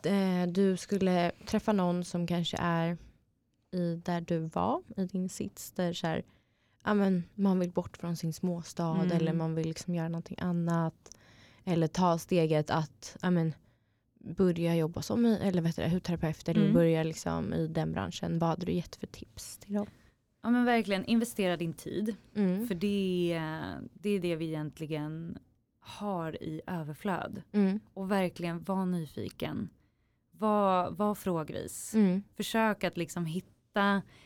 [0.03, 2.97] eh, du skulle träffa någon som kanske är
[3.73, 6.23] i där du var, i din sits, där så här,
[6.83, 9.11] ja, men man vill bort från sin småstad Mm.
[9.11, 11.17] eller man vill liksom göra någonting annat.
[11.65, 13.53] Eller ta steget att ja, men,
[14.19, 16.73] börja jobba som eller vet du, hudterapeut eller Mm.
[16.73, 18.39] börja liksom i den branschen.
[18.39, 19.87] Vad hade du gett för tips till dem?
[20.41, 22.15] Ja men verkligen, investera din tid.
[22.35, 22.67] Mm.
[22.67, 23.41] För det,
[23.93, 25.37] det är det vi egentligen
[25.79, 27.41] har i överflöd.
[27.51, 27.79] Mm.
[27.93, 29.69] Och verkligen var nyfiken.
[30.31, 31.93] Var, var frågvis.
[31.93, 32.23] Mm.
[32.37, 33.52] Försök att liksom hitta,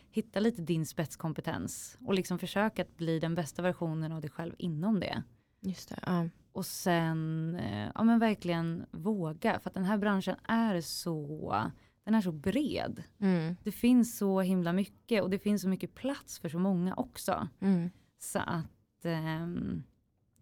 [0.09, 1.97] hitta lite din spetskompetens.
[2.05, 5.23] Och liksom försök att bli den bästa versionen av dig själv inom det.
[5.61, 5.99] Just det.
[6.05, 6.29] Ja.
[6.51, 9.59] Och sen, eh, ja men verkligen våga.
[9.59, 11.55] För att den här branschen är så,
[12.03, 13.03] den är så bred.
[13.19, 13.55] Mm.
[13.63, 17.47] Det finns så himla mycket och det finns så mycket plats för så många också.
[17.59, 17.89] Mm.
[18.19, 19.83] Så att ehm,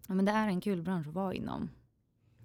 [0.08, 1.70] ja, men det är en kul bransch att vara inom.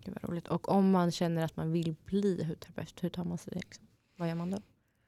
[0.03, 0.47] Gud vad roligt.
[0.47, 3.59] Och om man känner att man vill bli hudterapeut, hur tar man sig det?
[3.59, 3.87] Liksom?
[4.15, 4.57] Vad gör man då?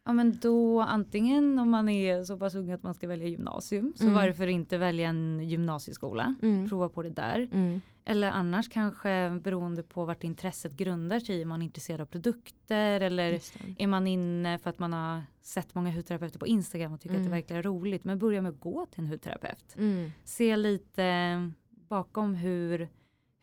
[0.05, 3.93] Ja men då antingen om man är så pass ung att man ska välja gymnasium
[3.95, 4.15] så Mm.
[4.15, 6.69] varför inte välja en gymnasieskola, Mm.
[6.69, 7.49] prova på det där.
[7.51, 7.81] Mm.
[8.05, 13.39] Eller annars kanske beroende på vart intresset grundar sig, är man intresserad av produkter eller
[13.77, 17.19] är man inne för att man har sett många hudterapeuter på Instagram och tycker att
[17.19, 17.29] Mm.
[17.31, 18.03] det verkar roligt.
[18.03, 19.75] Men börja med att gå till en hudterapeut.
[19.77, 20.11] Mm.
[20.23, 21.51] Se lite
[21.89, 22.87] bakom hur,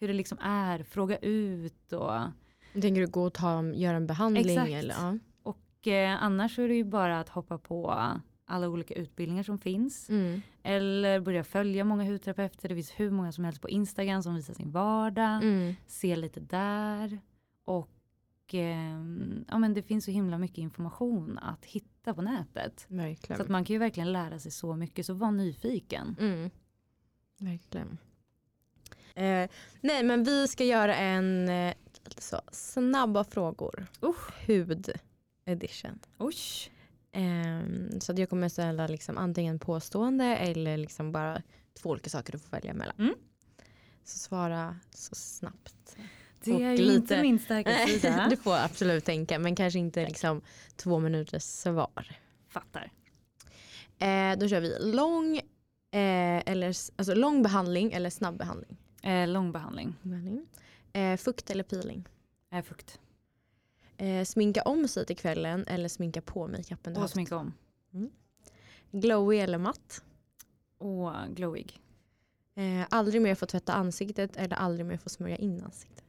[0.00, 2.20] hur det liksom är, fråga ut och,
[2.72, 4.50] Tänker du gå och ta, göra en behandling?
[4.58, 4.70] Exakt.
[4.70, 4.94] Eller?
[5.00, 5.18] Ja.
[5.80, 8.10] Och eh, annars är det ju bara att hoppa på
[8.44, 10.08] alla olika utbildningar som finns.
[10.08, 10.42] Mm.
[10.62, 12.68] Eller börja följa många hudterapeuter.
[12.68, 15.42] Det finns hur många som helst på Instagram som visar sin vardag.
[15.42, 15.74] Mm.
[15.86, 17.20] Se lite där.
[17.64, 17.90] Och
[18.52, 22.86] ehm, ja, men det finns så himla mycket information att hitta på nätet.
[22.88, 23.36] Verkligen.
[23.36, 25.06] Så att man kan ju verkligen lära sig så mycket.
[25.06, 26.16] Så var nyfiken.
[26.20, 26.50] Mm.
[27.38, 27.98] Verkligen.
[29.14, 29.50] Eh,
[29.80, 31.74] nej men vi ska göra en eh,
[32.18, 33.86] så, snabba frågor.
[34.02, 34.46] Usch.
[34.46, 34.90] Hud
[35.46, 35.98] edition.
[36.18, 36.34] Oj.
[37.12, 41.42] Ehm, så att jag kommer ställa liksom antingen påstående eller liksom bara
[41.82, 42.94] två olika saker du får välja mellan.
[42.98, 43.14] Mm.
[44.04, 45.96] Så svara så snabbt.
[46.44, 48.26] Det Och är ju lite- inte min starka sida.
[48.30, 50.42] du får absolut tänka men kanske inte liksom
[50.76, 52.16] två minuters svar.
[52.48, 52.90] Fattar.
[53.98, 58.76] Eh, då kör vi lång, eh, eller, alltså lång behandling eller snabb behandling.
[59.02, 59.94] Eh, lång behandling.
[60.02, 60.46] behandling.
[60.92, 62.08] Eh, fukt eller peeling.
[62.52, 62.98] Eh, fukt.
[64.00, 67.12] Eh, sminka om sig till kvällen eller sminka på makeupen du Och haft.
[67.14, 67.52] sminka om.
[68.90, 70.02] Glowy eller matt.
[70.78, 71.80] Och glowig.
[72.54, 76.04] Eh, aldrig mer få tvätta ansiktet eller aldrig mer få smörja in ansiktet.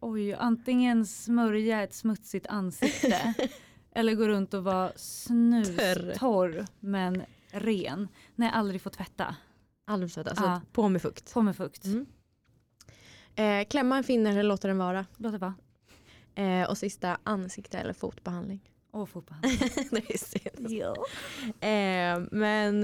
[0.00, 3.34] Oj, antingen smörja ett smutsigt ansikte
[3.92, 8.08] eller gå runt och vara snustorr men ren.
[8.34, 9.36] Nej, aldrig få tvätta.
[9.84, 10.60] Aldrig få tvätta, alltså Ja.
[10.72, 11.32] på med fukt.
[11.34, 11.84] På med fukt.
[11.84, 12.06] Mm.
[13.38, 15.06] Eh, klämma en finne eller låta den vara.
[15.16, 15.54] Låt det vara.
[16.34, 18.60] Eh, och sista ansikte eller fotbehandling.
[18.90, 19.36] Och fotboll.
[19.90, 20.70] det är synd.
[20.70, 20.94] ja.
[21.68, 22.82] Eh, men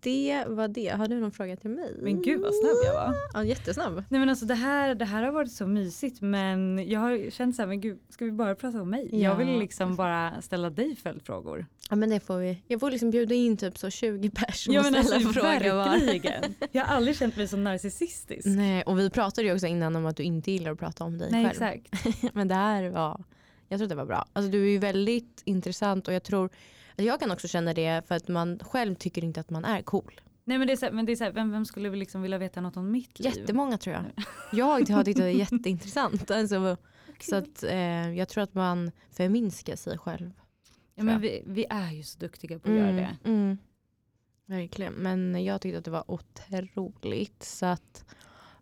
[0.00, 0.88] det var det.
[0.88, 1.96] Har du någon fråga till mig?
[2.02, 3.14] Men gud vad snabb jag var.
[3.34, 4.04] Ja, jättesnabb.
[4.08, 7.56] Nej men alltså det här, det här har varit så mysigt men jag har känt
[7.56, 9.08] så här, men gud ska vi bara prata om mig?
[9.12, 9.18] Ja.
[9.18, 11.66] Jag vill liksom bara ställa dig följdfrågor.
[11.90, 12.62] Ja men det får vi.
[12.66, 16.54] Jag får liksom bjuda in typ så 20 personer Ja och ställa alltså frågor verkligen.
[16.72, 18.46] Jag har aldrig känt mig så narcissistisk.
[18.46, 21.18] Nej, och vi pratade ju också innan om att du inte gillar att prata om
[21.18, 21.72] dig Nej själv.
[21.80, 22.34] exakt.
[22.34, 23.24] Men det här var,
[23.68, 24.26] jag tror det var bra.
[24.32, 28.08] Alltså du är ju väldigt intressant och jag tror, alltså jag kan också känna det
[28.08, 30.20] för att man själv tycker inte att man är cool.
[30.44, 32.22] Nej men det är så här, men det är så här, vem, vem skulle liksom
[32.22, 33.32] vilja veta något om mitt liv?
[33.36, 34.04] Jättemånga tror jag.
[34.52, 36.30] Jag har tyckt det är jätteintressant.
[36.30, 36.76] Alltså,
[37.20, 40.30] så att, eh, jag tror att man förminskar sig själv.
[40.94, 43.16] Ja, men vi, vi är ju så duktiga på att göra det.
[43.24, 43.58] Mm.
[44.46, 47.42] Verkligen, men jag tyckte att det var otroligt.
[47.42, 48.04] Så att,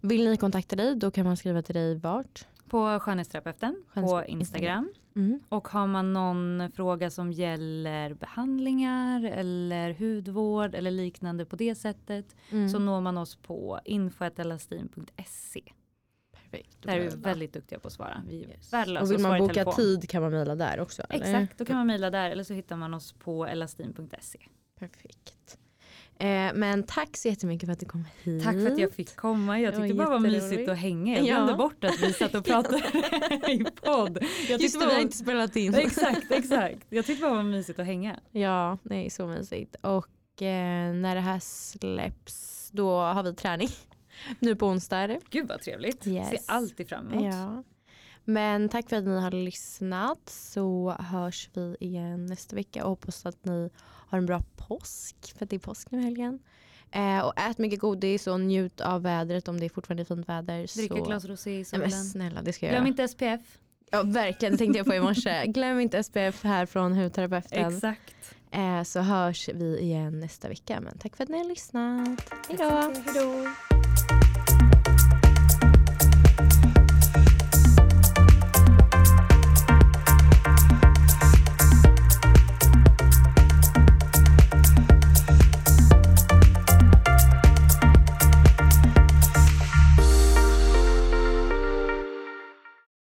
[0.00, 2.46] vill ni kontakta dig då kan man skriva till dig vart?
[2.68, 4.92] På skönhetsterapeuten på Instagram.
[5.16, 5.40] Mm.
[5.48, 12.36] Och har man någon fråga som gäller behandlingar eller hudvård eller liknande på det sättet
[12.50, 12.68] Mm.
[12.68, 15.72] så når man oss på info.elastin.se.
[16.32, 16.82] Perfekt.
[16.82, 18.22] Där är vi väldigt duktiga på att svara.
[18.28, 18.72] Vi Yes.
[19.02, 21.02] Och vill man boka tid kan man mejla där också?
[21.08, 21.24] Eller?
[21.24, 24.38] Exakt, då kan man mejla där eller så hittar man oss på elastin.se.
[24.78, 25.58] Perfekt.
[26.18, 28.44] Eh, men tack så jättemycket för att du kom hit.
[28.44, 29.60] Tack för att jag fick komma.
[29.60, 31.16] Jag Det var tyckte bara det var mysigt att hänga.
[31.16, 31.34] Jag Ja.
[31.34, 32.78] glömde bort att vi satt och pratade
[33.52, 34.18] i podd.
[34.48, 35.74] Jag Just det, vi har inte spelat in.
[35.74, 36.78] Exakt, exakt.
[36.88, 38.20] Jag tyckte bara det var mysigt att hänga.
[38.30, 39.76] Ja, det är så mysigt.
[39.80, 43.68] Och eh, när det här släpps då har vi träning.
[44.38, 45.20] Nu på onsdag det.
[45.30, 46.06] Gud vad trevligt.
[46.06, 46.28] Yes.
[46.28, 47.24] Ser alltid fram emot.
[47.34, 47.62] Ja.
[48.24, 53.26] Men tack för att ni har lyssnat så hörs vi igen nästa vecka och hoppas
[53.26, 53.70] att ni
[54.08, 56.38] har en bra påsk för det är påsk nu i helgen.
[56.90, 60.76] Eh, och ät mycket godis och njut av vädret om det är fortfarande fint väder.
[60.76, 61.90] Dricka ett glas rosé i solen.
[61.90, 63.58] snälla det ska jag Glöm inte SPF.
[63.90, 65.46] Ja, verkligen, tänkte jag på i morse.
[65.46, 67.74] Glöm inte SPF här från hudterapeuten.
[67.74, 68.34] Exakt.
[68.50, 70.80] Eh, så hörs vi igen nästa vecka.
[70.80, 72.34] Men tack för att ni har lyssnat.
[72.48, 73.83] Hej då.